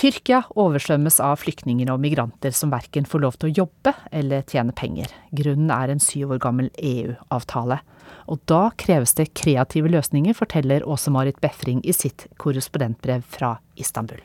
[0.00, 4.72] Tyrkia oversvømmes av flyktninger og migranter som verken får lov til å jobbe eller tjene
[4.72, 5.10] penger.
[5.36, 7.76] Grunnen er en syv år gammel EU-avtale.
[8.32, 14.22] Og da kreves det kreative løsninger, forteller Åse-Marit Befring i sitt korrespondentbrev fra Istanbul.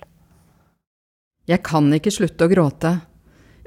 [1.51, 2.93] Jeg kan ikke slutte å gråte.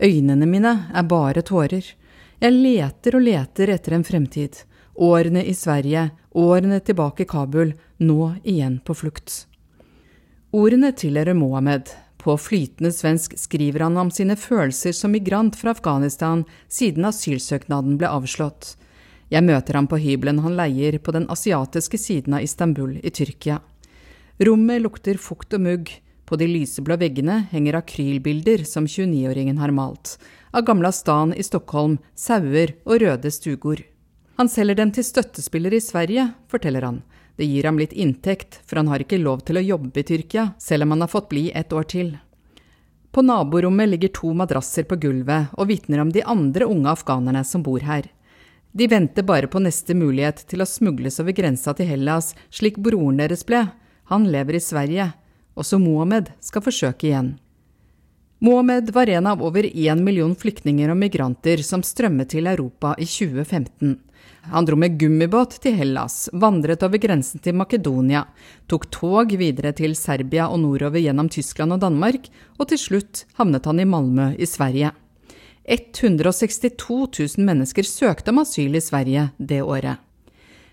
[0.01, 1.93] Øynene mine er bare tårer.
[2.41, 4.63] Jeg leter og leter etter en fremtid.
[4.97, 9.48] Årene i Sverige, årene tilbake i Kabul, nå igjen på flukt.
[10.49, 11.91] Ordene tilhører Mohammed.
[12.17, 18.09] På flytende svensk skriver han om sine følelser som migrant fra Afghanistan siden asylsøknaden ble
[18.09, 18.71] avslått.
[19.29, 23.59] Jeg møter ham på hybelen han leier på den asiatiske siden av Istanbul i Tyrkia.
[24.41, 25.93] Rommet lukter fukt og mugg.
[26.25, 30.17] På de lyseblå veggene henger akrylbilder som 29-åringen har malt.
[30.57, 33.85] Av Gamla stan i Stockholm, sauer og røde stugor.
[34.41, 37.03] Han selger dem til støttespillere i Sverige, forteller han.
[37.39, 40.49] Det gir ham litt inntekt, for han har ikke lov til å jobbe i Tyrkia,
[40.59, 42.17] selv om han har fått bli et år til.
[43.15, 47.63] På naborommet ligger to madrasser på gulvet og vitner om de andre unge afghanerne som
[47.63, 48.11] bor her.
[48.75, 53.23] De venter bare på neste mulighet til å smugles over grensa til Hellas, slik broren
[53.23, 53.69] deres ble.
[54.11, 55.13] Han lever i Sverige.
[55.55, 57.37] Også Mohammed skal forsøke igjen.
[58.43, 63.07] Mohammed var en av over én million flyktninger og migranter som strømmet til Europa i
[63.07, 63.97] 2015.
[64.51, 68.23] Han dro med gummibåt til Hellas, vandret over grensen til Makedonia,
[68.65, 73.69] tok tog videre til Serbia og nordover gjennom Tyskland og Danmark, og til slutt havnet
[73.69, 74.95] han i Malmö i Sverige.
[75.69, 80.01] 162 000 mennesker søkte om asyl i Sverige det året.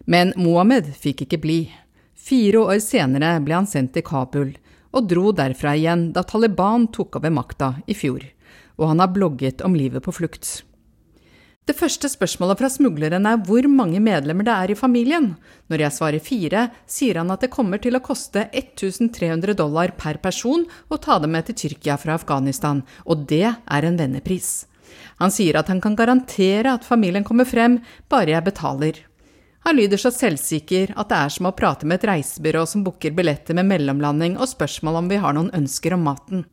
[0.07, 1.57] Men Mohammed fikk ikke bli.
[2.15, 4.53] Fire år senere ble han sendt til Kabul,
[4.95, 8.23] og dro derfra igjen da Taliban tok over makta i fjor.
[8.79, 10.61] Og han har blogget om livet på flukt.
[11.65, 15.31] Det første spørsmålet fra smugleren er hvor mange medlemmer det er i familien.
[15.73, 20.19] Når jeg svarer fire, sier han at det kommer til å koste 1300 dollar per
[20.21, 24.67] person å ta dem med til Tyrkia fra Afghanistan, og det er en vennepris.
[25.17, 27.79] Han sier at han kan garantere at familien kommer frem,
[28.13, 29.01] bare jeg betaler.
[29.65, 33.15] Han lyder så selvsikker at det er som å prate med et reisebyrå som booker
[33.17, 36.45] billetter med mellomlanding og spørsmål om vi har noen ønsker om maten.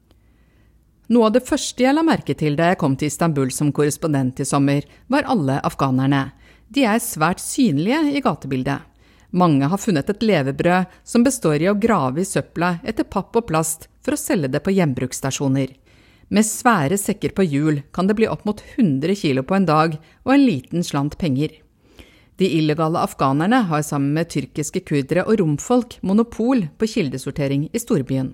[1.11, 4.38] Noe av det første jeg la merke til da jeg kom til Istanbul som korrespondent
[4.40, 6.28] i sommer, var alle afghanerne.
[6.70, 8.86] De er svært synlige i gatebildet.
[9.32, 13.48] Mange har funnet et levebrød som består i å grave i søpla etter papp og
[13.48, 15.72] plast for å selge det på gjenbruksstasjoner.
[16.32, 19.98] Med svære sekker på hjul kan det bli opp mot 100 kilo på en dag
[19.98, 21.59] og en liten slant penger.
[22.40, 28.32] De illegale afghanerne har sammen med tyrkiske kurdere og romfolk monopol på kildesortering i storbyen.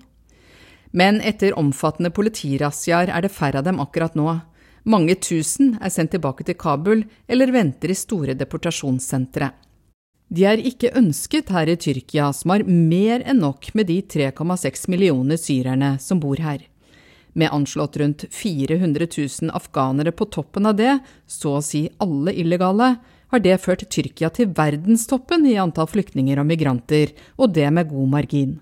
[0.91, 4.39] Men etter omfattende politirazziaer er det færre av dem akkurat nå.
[4.89, 9.51] Mange tusen er sendt tilbake til Kabul eller venter i store deportasjonssentre.
[10.29, 14.85] De er ikke ønsket her i Tyrkia, som har mer enn nok med de 3,6
[14.93, 16.61] millioner syrerne som bor her.
[17.33, 22.95] Med anslått rundt 400 000 afghanere på toppen av det, så å si alle illegale,
[23.29, 28.09] har det ført Tyrkia til verdenstoppen i antall flyktninger og migranter, og det med god
[28.13, 28.57] margin.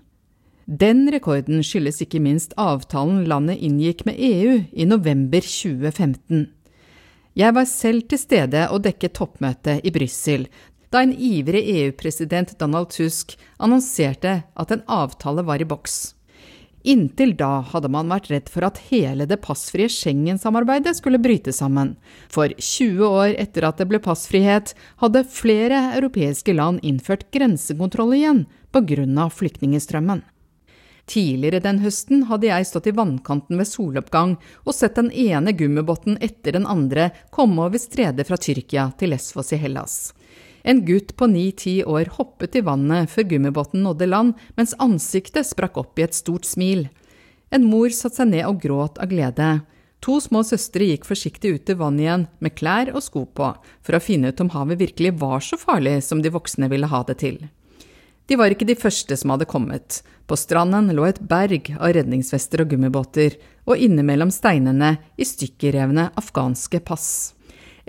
[0.68, 6.42] Den rekorden skyldes ikke minst avtalen landet inngikk med EU i november 2015.
[7.40, 10.44] Jeg var selv til stede og dekket toppmøtet i Brussel
[10.92, 16.14] da en ivrig EU-president Donald Tusk annonserte at en avtale var i boks.
[16.84, 21.96] Inntil da hadde man vært redd for at hele det passfrie Schengen-samarbeidet skulle bryte sammen.
[22.28, 28.44] For 20 år etter at det ble passfrihet, hadde flere europeiske land innført grensekontroll igjen
[28.68, 30.28] på grunn av flyktningstrømmen.
[31.08, 34.34] Tidligere den høsten hadde jeg stått i vannkanten ved soloppgang
[34.66, 39.54] og sett den ene gummibåten etter den andre komme over stredet fra Tyrkia til Lesvos
[39.56, 39.96] i Hellas.
[40.68, 45.80] En gutt på ni–ti år hoppet i vannet før gummibåten nådde land, mens ansiktet sprakk
[45.80, 46.90] opp i et stort smil.
[47.48, 49.52] En mor satte seg ned og gråt av glede.
[50.04, 53.96] To små søstre gikk forsiktig ut i vannet igjen, med klær og sko på, for
[53.96, 57.16] å finne ut om havet virkelig var så farlig som de voksne ville ha det
[57.24, 57.40] til.
[58.28, 60.02] De var ikke de første som hadde kommet.
[60.28, 66.82] På stranden lå et berg av redningsvester og gummibåter, og innimellom steinene i stykkerrevne afghanske
[66.84, 67.34] pass.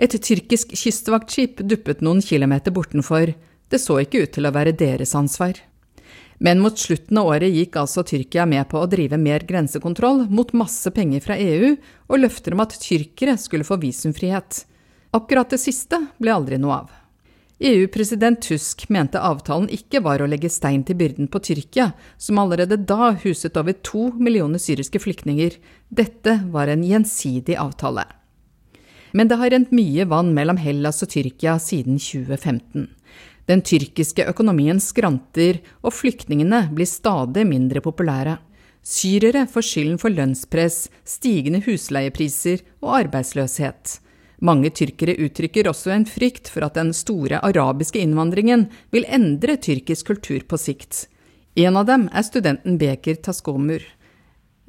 [0.00, 3.34] Et tyrkisk kystvaktskip duppet noen kilometer bortenfor.
[3.68, 5.60] Det så ikke ut til å være deres ansvar.
[6.40, 10.54] Men mot slutten av året gikk altså Tyrkia med på å drive mer grensekontroll mot
[10.56, 14.62] masse penger fra EU og løfter om at tyrkere skulle få visumfrihet.
[15.12, 16.99] Akkurat det siste ble aldri noe av.
[17.60, 22.78] EU-president Tusk mente avtalen ikke var å legge stein til byrden på Tyrkia, som allerede
[22.88, 25.58] da huset over to millioner syriske flyktninger.
[25.92, 28.06] Dette var en gjensidig avtale.
[29.12, 32.88] Men det har rent mye vann mellom Hellas og Tyrkia siden 2015.
[33.50, 38.38] Den tyrkiske økonomien skranter, og flyktningene blir stadig mindre populære.
[38.80, 43.98] Syrere får skylden for lønnspress, stigende husleiepriser og arbeidsløshet.
[44.40, 50.08] Mange tyrkere uttrykker også en frykt for at den store arabiske innvandringen vil endre tyrkisk
[50.14, 51.04] kultur på sikt.
[51.60, 53.84] En av dem er studenten Beker Taskomur.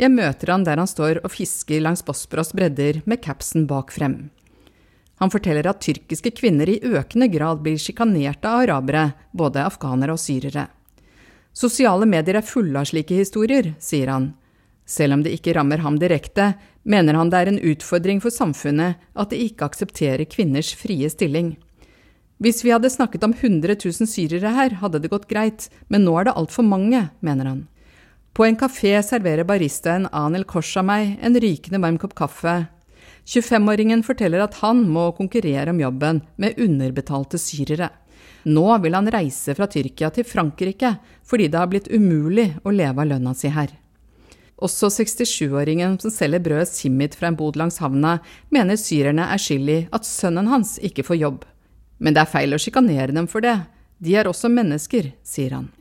[0.02, 4.32] Jeg møter han der han står og fisker langs Bosporos bredder med capsen bak frem.
[5.22, 10.20] Han forteller at tyrkiske kvinner i økende grad blir sjikanert av arabere, både afghanere og
[10.20, 10.66] syrere.
[11.54, 14.32] Sosiale medier er fulle av slike historier, sier han.
[14.92, 16.52] Selv om det ikke rammer ham direkte,
[16.84, 21.54] mener han det er en utfordring for samfunnet at det ikke aksepterer kvinners frie stilling.
[22.42, 26.16] Hvis vi hadde snakket om 100 000 syrere her, hadde det gått greit, men nå
[26.18, 27.62] er det altfor mange, mener han.
[28.34, 32.56] På en kafé serverer baristaen Anel Korsa meg en rykende varm kopp kaffe.
[33.30, 37.92] 25-åringen forteller at han må konkurrere om jobben med underbetalte syrere.
[38.50, 40.96] Nå vil han reise fra Tyrkia til Frankrike
[41.28, 43.70] fordi det har blitt umulig å leve av lønna si her.
[44.62, 48.20] Også 67-åringen som selger brødet Simit fra en bod langs havna,
[48.54, 51.46] mener syrerne er skyld i at sønnen hans ikke får jobb.
[51.98, 53.58] Men det er feil å sjikanere dem for det.
[54.02, 55.72] De er også mennesker, sier han.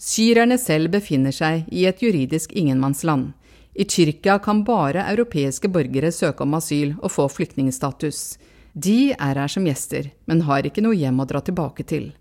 [0.00, 3.32] Syrerne selv befinner seg i et juridisk ingenmannsland.
[3.74, 8.36] I Tyrkia kan bare europeiske borgere søke om asyl og få flyktningstatus.
[8.72, 12.12] De er her som gjester, men har ikke noe hjem å dra tilbake til.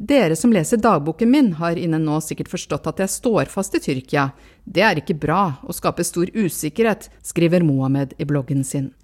[0.00, 3.82] Dere som leser dagboken min, har innen nå sikkert forstått at jeg står fast i
[3.84, 4.30] Tyrkia.
[4.64, 8.94] Det er ikke bra og skaper stor usikkerhet, skriver Mohammed i bloggen sin.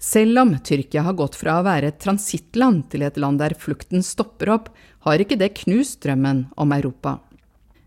[0.00, 4.00] Selv om Tyrkia har gått fra å være et transittland til et land der flukten
[4.00, 4.70] stopper opp,
[5.04, 7.18] har ikke det knust drømmen om Europa.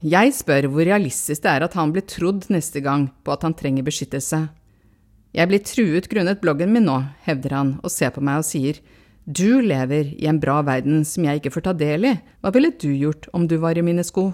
[0.06, 3.58] Jeg spør hvor realistisk det er at han blir trodd neste gang på at han
[3.58, 4.44] trenger beskyttelse.
[5.34, 8.78] Jeg blir truet grunnet bloggen min nå, hevder han og ser på meg og sier,
[9.26, 12.14] du lever i en bra verden som jeg ikke får ta del i,
[12.44, 14.32] hva ville du gjort om du var i mine sko?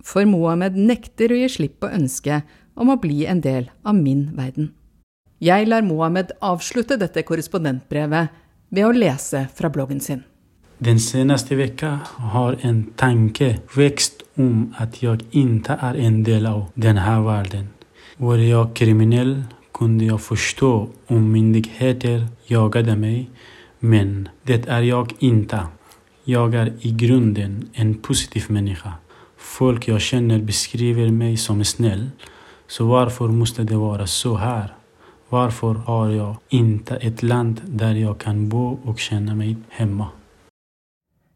[0.00, 2.46] For Mohammed nekter å gi slipp på ønsket
[2.80, 4.70] om å bli en del av min verden.
[5.40, 8.30] Jeg lar Mohammed avslutte dette korrespondentbrevet
[8.70, 10.22] ved å lese fra bloggen sin.
[10.80, 12.00] Den seneste veckan
[12.32, 17.66] har en tanke vekst om at jeg ikke er en del av denne verden.
[18.20, 19.34] Var jeg kriminell
[19.76, 20.72] kunne jeg forstå
[21.12, 23.28] om myndigheter jaget mig,
[23.80, 25.66] men det är jag inte.
[26.24, 28.92] Jag är i grunden en positiv människa.
[29.36, 32.10] Folk jag känner beskriver mig som snäll,
[32.66, 34.74] så varför måste det vara så här?
[35.28, 40.10] Varför har jag inte ett land der jeg kan bo og kjenne meg hjemme?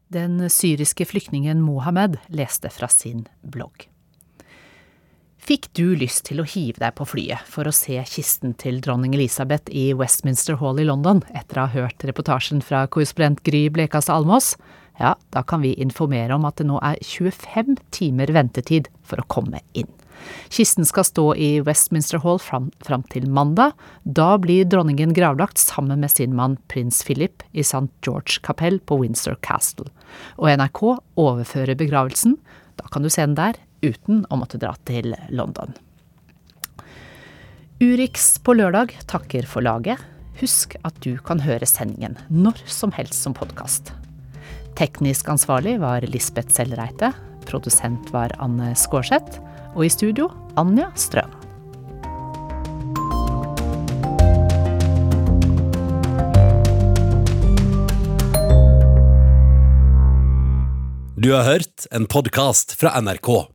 [0.07, 3.89] Den syriske flyktningen Mohammed leste fra sin blogg.
[5.45, 9.11] Fikk du lyst til å hive deg på flyet for å se kisten til dronning
[9.13, 14.17] Elisabeth i Westminster Hall i London etter å ha hørt reportasjen fra korrespondent Gry Blekastad
[14.17, 14.55] Almås?
[14.97, 19.27] Ja, da kan vi informere om at det nå er 25 timer ventetid for å
[19.29, 19.91] komme inn.
[20.49, 23.77] Kisten skal stå i Westminster Hall fram, fram, til mandag.
[24.01, 27.91] Da blir dronningen gravlagt sammen med sin mann prins Philip i St.
[28.01, 29.91] George kapell på Windsor Castle.
[30.41, 30.81] Og NRK
[31.21, 32.39] overfører begravelsen.
[32.81, 35.73] Da kan du se den der, uten å måtte dra til London.
[37.83, 39.99] Urix på lørdag takker for laget.
[40.39, 43.91] Husk at du kan høre sendingen når som helst som podkast.
[44.75, 47.13] Teknisk ansvarlig var Lisbeth Sellreite.
[47.47, 49.39] Produsent var Anne Skårseth.
[49.75, 51.31] Og i studio Anja Strøm.
[61.15, 63.54] Du har hørt en podkast fra NRK.